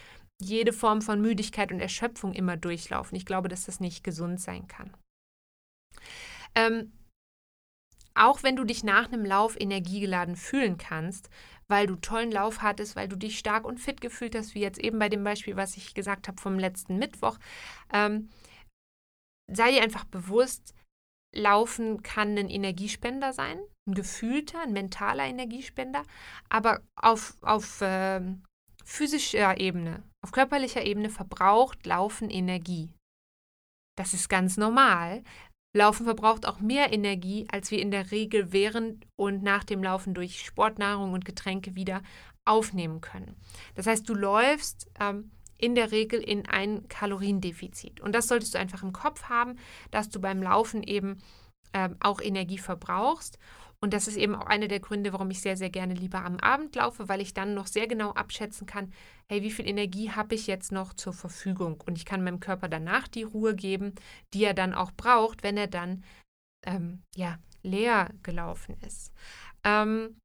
jede 0.41 0.73
Form 0.73 1.03
von 1.03 1.21
Müdigkeit 1.21 1.71
und 1.71 1.81
Erschöpfung 1.81 2.33
immer 2.33 2.57
durchlaufen. 2.57 3.15
Ich 3.17 3.27
glaube, 3.27 3.49
dass 3.49 3.67
das 3.67 3.79
nicht 3.79 4.03
gesund 4.03 4.41
sein 4.41 4.67
kann. 4.69 4.97
Ähm, 6.55 6.93
auch 8.15 8.43
wenn 8.43 8.57
du 8.57 8.65
dich 8.65 8.85
nach 8.85 9.13
einem 9.13 9.27
Lauf 9.27 9.61
energiegeladen 9.61 10.37
fühlen 10.37 10.79
kannst, 10.79 11.29
weil 11.69 11.87
du 11.87 11.97
tollen 11.97 12.31
Lauf 12.31 12.63
hattest, 12.63 12.97
weil 12.97 13.09
du 13.09 13.17
dich 13.17 13.39
stark 13.39 13.65
und 13.65 13.79
fit 13.79 14.01
gefühlt 14.01 14.35
hast, 14.35 14.55
wie 14.55 14.61
jetzt 14.61 14.79
eben 14.79 14.99
bei 14.99 15.09
dem 15.09 15.25
Beispiel, 15.25 15.57
was 15.57 15.77
ich 15.77 15.95
gesagt 15.95 16.29
habe 16.29 16.41
vom 16.41 16.59
letzten 16.59 16.99
Mittwoch. 16.99 17.39
Ähm, 17.93 18.31
sei 19.53 19.73
dir 19.73 19.83
einfach 19.83 20.05
bewusst, 20.05 20.75
Laufen 21.35 22.03
kann 22.03 22.39
ein 22.39 22.49
Energiespender 22.49 23.33
sein, 23.33 23.59
ein 23.87 23.95
gefühlter, 23.95 24.63
ein 24.63 24.73
mentaler 24.73 25.25
Energiespender, 25.25 26.03
aber 26.49 26.81
auf, 26.97 27.37
auf 27.43 27.81
äh, 27.83 28.21
physischer 28.85 29.61
Ebene, 29.61 30.03
auf 30.25 30.33
körperlicher 30.33 30.85
Ebene 30.85 31.11
verbraucht 31.11 31.85
Laufen 31.85 32.31
Energie. 32.31 32.95
Das 33.99 34.15
ist 34.15 34.29
ganz 34.29 34.57
normal, 34.57 35.25
Laufen 35.73 36.05
verbraucht 36.05 36.47
auch 36.47 36.61
mehr 36.61 36.93
Energie, 36.93 37.47
als 37.51 37.71
wir 37.71 37.81
in 37.81 37.91
der 37.91 38.11
Regel 38.11 38.53
während 38.53 39.07
und 39.17 39.43
nach 39.43 39.65
dem 39.65 39.83
Laufen 39.83 40.15
durch 40.15 40.45
Sportnahrung 40.45 41.13
und 41.13 41.25
Getränke 41.25 41.75
wieder 41.75 42.03
aufnehmen 42.45 43.01
können. 43.01 43.37
Das 43.75 43.87
heißt, 43.87 44.09
du 44.09 44.15
läufst 44.15 44.91
ähm, 45.01 45.31
in 45.59 45.75
der 45.75 45.91
Regel 45.93 46.21
in 46.21 46.47
ein 46.49 46.89
Kaloriendefizit. 46.89 48.01
Und 48.01 48.15
das 48.15 48.29
solltest 48.29 48.55
du 48.55 48.59
einfach 48.59 48.83
im 48.83 48.93
Kopf 48.93 49.25
haben, 49.25 49.57
dass 49.91 50.09
du 50.09 50.21
beim 50.21 50.43
Laufen 50.43 50.83
eben 50.83 51.19
ähm, 51.73 51.97
auch 52.01 52.21
Energie 52.21 52.59
verbrauchst. 52.59 53.39
Und 53.81 53.93
das 53.93 54.09
ist 54.09 54.17
eben 54.17 54.35
auch 54.35 54.47
einer 54.47 54.69
der 54.69 54.81
Gründe, 54.81 55.13
warum 55.13 55.31
ich 55.31 55.41
sehr, 55.41 55.57
sehr 55.57 55.71
gerne 55.71 55.95
lieber 55.95 56.25
am 56.25 56.39
Abend 56.39 56.75
laufe, 56.77 57.09
weil 57.09 57.21
ich 57.21 57.35
dann 57.35 57.55
noch 57.55 57.67
sehr 57.67 57.87
genau 57.87 58.13
abschätzen 58.13 58.67
kann, 58.67 58.93
hey, 59.29 59.43
wie 59.43 59.51
viel 59.51 59.69
Energie 59.69 60.11
habe 60.11 60.35
ich 60.35 60.47
jetzt 60.47 60.73
noch 60.73 60.95
zur 60.95 61.13
Verfügung? 61.13 61.83
Und 61.87 61.99
ich 61.99 62.07
kann 62.07 62.25
meinem 62.25 62.41
Körper 62.41 62.69
danach 62.69 63.07
die 63.07 63.25
Ruhe 63.25 63.55
geben, 63.55 63.95
die 64.33 64.45
er 64.45 64.55
dann 64.55 64.75
auch 64.75 64.93
braucht, 64.93 65.43
wenn 65.43 65.59
er 65.59 65.67
dann 65.67 66.05
ähm, 66.65 67.03
ja, 67.15 67.39
leer 67.63 68.11
gelaufen 68.23 68.77
ist. 68.81 69.13
Ähm, 69.63 70.17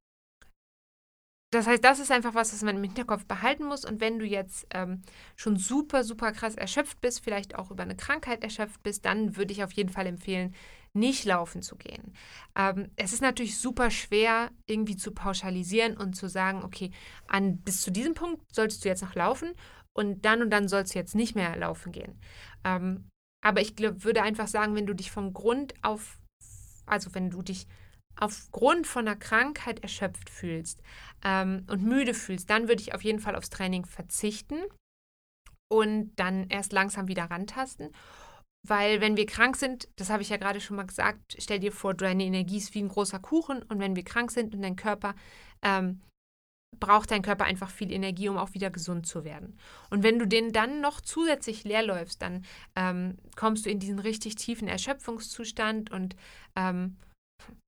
das 1.52 1.66
heißt, 1.66 1.84
das 1.84 1.98
ist 1.98 2.10
einfach 2.10 2.34
was, 2.34 2.54
was 2.54 2.62
man 2.62 2.76
im 2.76 2.82
Hinterkopf 2.82 3.26
behalten 3.26 3.66
muss. 3.66 3.84
Und 3.84 4.00
wenn 4.00 4.18
du 4.18 4.24
jetzt 4.24 4.66
ähm, 4.70 5.02
schon 5.36 5.56
super, 5.56 6.02
super 6.02 6.32
krass 6.32 6.54
erschöpft 6.54 7.02
bist, 7.02 7.22
vielleicht 7.22 7.56
auch 7.56 7.70
über 7.70 7.82
eine 7.82 7.94
Krankheit 7.94 8.42
erschöpft 8.42 8.82
bist, 8.82 9.04
dann 9.04 9.36
würde 9.36 9.52
ich 9.52 9.62
auf 9.62 9.72
jeden 9.72 9.90
Fall 9.90 10.06
empfehlen, 10.06 10.54
nicht 10.94 11.24
laufen 11.24 11.62
zu 11.62 11.76
gehen. 11.76 12.14
Ähm, 12.56 12.90
es 12.96 13.12
ist 13.12 13.22
natürlich 13.22 13.58
super 13.58 13.90
schwer, 13.90 14.50
irgendwie 14.66 14.96
zu 14.96 15.12
pauschalisieren 15.12 15.96
und 15.96 16.14
zu 16.14 16.28
sagen, 16.28 16.62
okay, 16.64 16.90
an, 17.26 17.58
bis 17.58 17.80
zu 17.80 17.90
diesem 17.90 18.14
Punkt 18.14 18.42
solltest 18.54 18.84
du 18.84 18.88
jetzt 18.88 19.02
noch 19.02 19.14
laufen 19.14 19.52
und 19.94 20.24
dann 20.24 20.42
und 20.42 20.50
dann 20.50 20.68
sollst 20.68 20.94
du 20.94 20.98
jetzt 20.98 21.14
nicht 21.14 21.34
mehr 21.34 21.56
laufen 21.56 21.92
gehen. 21.92 22.20
Ähm, 22.64 23.08
aber 23.42 23.60
ich 23.60 23.74
glaub, 23.74 24.04
würde 24.04 24.22
einfach 24.22 24.48
sagen, 24.48 24.74
wenn 24.74 24.86
du 24.86 24.94
dich 24.94 25.10
vom 25.10 25.32
Grund 25.32 25.74
auf, 25.82 26.18
also 26.86 27.14
wenn 27.14 27.30
du 27.30 27.42
dich 27.42 27.66
aufgrund 28.16 28.86
von 28.86 29.08
einer 29.08 29.16
Krankheit 29.16 29.80
erschöpft 29.80 30.28
fühlst 30.28 30.82
ähm, 31.24 31.66
und 31.68 31.82
müde 31.82 32.14
fühlst, 32.14 32.50
dann 32.50 32.68
würde 32.68 32.82
ich 32.82 32.94
auf 32.94 33.02
jeden 33.02 33.18
Fall 33.18 33.34
aufs 33.34 33.50
Training 33.50 33.86
verzichten 33.86 34.58
und 35.68 36.12
dann 36.16 36.48
erst 36.50 36.72
langsam 36.72 37.08
wieder 37.08 37.24
rantasten. 37.24 37.90
Weil 38.66 39.00
wenn 39.00 39.16
wir 39.16 39.26
krank 39.26 39.56
sind, 39.56 39.88
das 39.96 40.10
habe 40.10 40.22
ich 40.22 40.28
ja 40.28 40.36
gerade 40.36 40.60
schon 40.60 40.76
mal 40.76 40.86
gesagt, 40.86 41.36
stell 41.38 41.58
dir 41.58 41.72
vor, 41.72 41.94
deine 41.94 42.24
Energie 42.24 42.58
ist 42.58 42.74
wie 42.74 42.82
ein 42.82 42.88
großer 42.88 43.18
Kuchen 43.18 43.62
und 43.62 43.80
wenn 43.80 43.96
wir 43.96 44.04
krank 44.04 44.30
sind 44.30 44.54
und 44.54 44.62
dein 44.62 44.76
Körper, 44.76 45.14
ähm, 45.62 46.00
braucht 46.78 47.10
dein 47.10 47.22
Körper 47.22 47.44
einfach 47.44 47.70
viel 47.70 47.92
Energie, 47.92 48.28
um 48.28 48.38
auch 48.38 48.54
wieder 48.54 48.70
gesund 48.70 49.06
zu 49.06 49.24
werden. 49.24 49.58
Und 49.90 50.02
wenn 50.02 50.18
du 50.18 50.26
den 50.26 50.52
dann 50.52 50.80
noch 50.80 51.00
zusätzlich 51.00 51.64
leer 51.64 51.82
läufst, 51.82 52.22
dann 52.22 52.44
ähm, 52.76 53.18
kommst 53.36 53.66
du 53.66 53.70
in 53.70 53.78
diesen 53.78 53.98
richtig 53.98 54.36
tiefen 54.36 54.68
Erschöpfungszustand 54.68 55.90
und 55.90 56.16
ähm, 56.56 56.96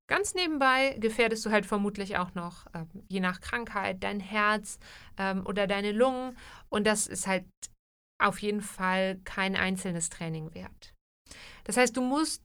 ganz 0.08 0.34
nebenbei 0.34 0.96
gefährdest 0.98 1.44
du 1.44 1.50
halt 1.50 1.66
vermutlich 1.66 2.16
auch 2.16 2.34
noch, 2.34 2.66
ähm, 2.74 2.88
je 3.08 3.20
nach 3.20 3.40
Krankheit, 3.40 4.02
dein 4.02 4.20
Herz 4.20 4.78
ähm, 5.18 5.44
oder 5.46 5.66
deine 5.66 5.92
Lungen. 5.92 6.36
Und 6.68 6.86
das 6.86 7.06
ist 7.06 7.26
halt 7.26 7.44
auf 8.24 8.40
jeden 8.40 8.62
Fall 8.62 9.20
kein 9.24 9.56
einzelnes 9.56 10.08
Training 10.08 10.54
wert. 10.54 10.94
Das 11.64 11.76
heißt, 11.76 11.96
du 11.96 12.02
musst, 12.02 12.42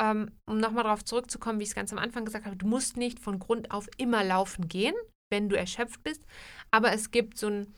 ähm, 0.00 0.30
um 0.46 0.58
nochmal 0.58 0.84
darauf 0.84 1.04
zurückzukommen, 1.04 1.58
wie 1.58 1.64
ich 1.64 1.70
es 1.70 1.74
ganz 1.74 1.92
am 1.92 1.98
Anfang 1.98 2.24
gesagt 2.24 2.46
habe, 2.46 2.56
du 2.56 2.66
musst 2.66 2.96
nicht 2.96 3.18
von 3.18 3.38
Grund 3.38 3.70
auf 3.70 3.88
immer 3.96 4.24
laufen 4.24 4.68
gehen, 4.68 4.94
wenn 5.30 5.48
du 5.48 5.56
erschöpft 5.56 6.02
bist, 6.02 6.24
aber 6.70 6.92
es 6.92 7.10
gibt 7.10 7.38
so 7.38 7.48
ein, 7.48 7.74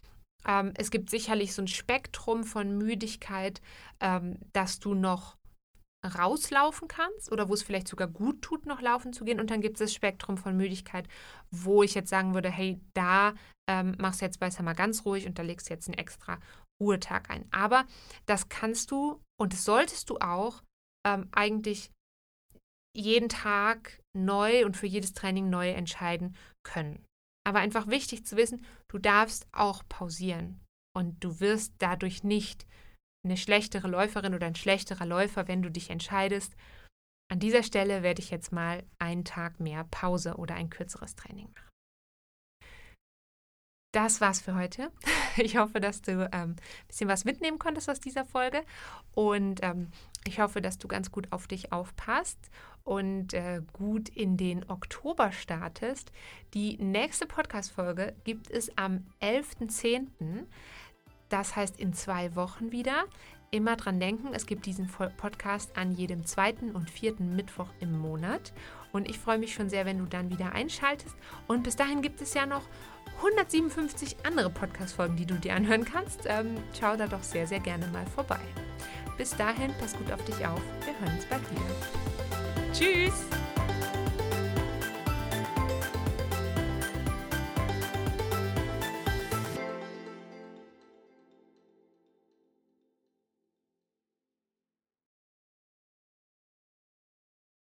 ähm, 0.47 0.73
es 0.77 0.91
gibt 0.91 1.11
sicherlich 1.11 1.55
so 1.55 1.63
ein 1.63 1.69
Spektrum 1.69 2.45
von 2.45 2.79
Müdigkeit, 2.79 3.61
ähm, 4.01 4.39
dass 4.53 4.79
du 4.79 4.95
noch 4.95 5.37
rauslaufen 6.03 6.89
kannst 6.89 7.31
oder 7.31 7.49
wo 7.49 7.55
es 7.55 7.63
vielleicht 7.63 7.89
sogar 7.89 8.09
gut 8.09 8.41
tut, 8.43 8.67
noch 8.67 8.81
laufen 8.81 9.13
zu 9.13 9.25
gehen. 9.25 9.39
Und 9.39 9.51
dann 9.51 9.61
gibt 9.61 9.77
es 9.77 9.87
das 9.87 9.95
Spektrum 9.95 10.39
von 10.39 10.57
Müdigkeit, 10.57 11.07
wo 11.51 11.83
ich 11.83 11.95
jetzt 11.95 12.09
sagen 12.09 12.33
würde, 12.35 12.51
hey, 12.51 12.81
da 12.95 13.35
ähm, 13.69 13.95
machst 13.99 14.21
du 14.21 14.25
jetzt 14.25 14.41
besser 14.41 14.63
mal 14.63 14.75
ganz 14.75 15.05
ruhig 15.05 15.27
und 15.27 15.39
da 15.39 15.43
legst 15.43 15.69
du 15.69 15.75
jetzt 15.75 15.89
einen 15.89 15.99
extra 15.99 16.39
Ruhetag 16.81 17.31
ein. 17.31 17.47
Aber 17.53 17.87
das 18.27 18.49
kannst 18.49 18.91
du 18.91 19.21
und 19.39 19.53
das 19.53 19.65
solltest 19.65 20.11
du 20.11 20.19
auch 20.19 20.63
ähm, 21.07 21.29
eigentlich 21.33 21.91
jeden 22.97 23.29
Tag 23.29 24.03
neu 24.17 24.65
und 24.65 24.77
für 24.77 24.87
jedes 24.87 25.13
Training 25.13 25.49
neu 25.49 25.71
entscheiden 25.71 26.37
können. 26.65 27.05
Aber 27.47 27.61
einfach 27.61 27.87
wichtig 27.87 28.27
zu 28.27 28.37
wissen, 28.37 28.65
du 28.89 28.99
darfst 28.99 29.47
auch 29.53 29.83
pausieren 29.89 30.61
und 30.97 31.23
du 31.23 31.41
wirst 31.41 31.75
dadurch 31.79 32.25
nicht 32.25 32.67
eine 33.25 33.37
schlechtere 33.37 33.89
Läuferin 33.89 34.35
oder 34.35 34.47
ein 34.47 34.57
schlechterer 34.57 35.07
Läufer, 35.07 35.47
wenn 35.47 35.63
du 35.63 35.71
dich 35.71 35.91
entscheidest. 35.91 36.57
An 37.31 37.39
dieser 37.39 37.63
Stelle 37.63 38.03
werde 38.03 38.21
ich 38.21 38.31
jetzt 38.31 38.51
mal 38.51 38.83
einen 38.99 39.25
Tag 39.25 39.61
mehr 39.61 39.85
Pause 39.85 40.35
oder 40.37 40.57
ein 40.57 40.71
kürzeres 40.71 41.15
Training 41.15 41.49
machen 41.55 41.70
das 43.93 44.21
war's 44.21 44.41
für 44.41 44.55
heute. 44.55 44.91
Ich 45.37 45.57
hoffe, 45.57 45.81
dass 45.81 46.03
du 46.03 46.29
ein 46.33 46.43
ähm, 46.43 46.57
bisschen 46.89 47.09
was 47.09 47.25
mitnehmen 47.25 47.61
konntest 47.61 47.89
aus 47.89 48.01
dieser 48.01 48.25
Folge 48.25 48.63
und 49.15 49.61
ähm, 49.63 49.93
ich 50.27 50.41
hoffe, 50.41 50.61
dass 50.61 50.77
du 50.77 50.89
ganz 50.89 51.13
gut 51.13 51.29
auf 51.31 51.47
dich 51.47 51.73
aufpasst 51.73 52.51
und 52.83 53.33
äh, 53.33 53.63
gut 53.73 54.09
in 54.09 54.37
den 54.37 54.69
Oktober 54.69 55.31
startest. 55.31 56.11
Die 56.53 56.77
nächste 56.79 57.27
Podcast-Folge 57.27 58.17
gibt 58.25 58.51
es 58.51 58.77
am 58.77 59.07
11.10. 59.23 60.47
Das 61.29 61.55
heißt 61.55 61.79
in 61.79 61.93
zwei 61.93 62.35
Wochen 62.35 62.73
wieder. 62.73 63.05
Immer 63.53 63.77
dran 63.77 64.01
denken, 64.01 64.35
es 64.35 64.47
gibt 64.47 64.67
diesen 64.67 64.89
Podcast 64.89 65.77
an 65.77 65.93
jedem 65.93 66.27
zweiten 66.27 66.73
und 66.73 66.91
vierten 66.91 67.37
Mittwoch 67.37 67.69
im 67.79 67.99
Monat. 67.99 68.53
Und 68.93 69.09
ich 69.09 69.19
freue 69.19 69.39
mich 69.39 69.55
schon 69.55 69.71
sehr, 69.71 69.87
wenn 69.87 69.99
du 69.99 70.05
dann 70.05 70.31
wieder 70.31 70.53
einschaltest. 70.53 71.15
Und 71.47 71.63
bis 71.63 71.77
dahin 71.77 72.03
gibt 72.03 72.21
es 72.21 72.35
ja 72.35 72.47
noch 72.47 72.63
157 73.19 74.17
andere 74.25 74.51
Podcast-Folgen, 74.51 75.17
die 75.17 75.27
du 75.27 75.35
dir 75.35 75.55
anhören 75.55 75.85
kannst. 75.85 76.23
Ähm, 76.27 76.57
schau 76.79 76.97
da 76.97 77.07
doch 77.07 77.23
sehr, 77.23 77.47
sehr 77.47 77.61
gerne 77.61 77.87
mal 77.89 78.07
vorbei. 78.07 78.41
Bis 79.17 79.37
dahin, 79.37 79.73
pass 79.79 79.97
gut 79.97 80.11
auf 80.11 80.25
dich 80.25 80.47
auf. 80.47 80.61
Wir 80.85 80.99
hören 80.99 81.15
uns 81.15 81.27
bald 81.27 81.43
wieder. 81.51 82.73
Tschüss! 82.73 83.50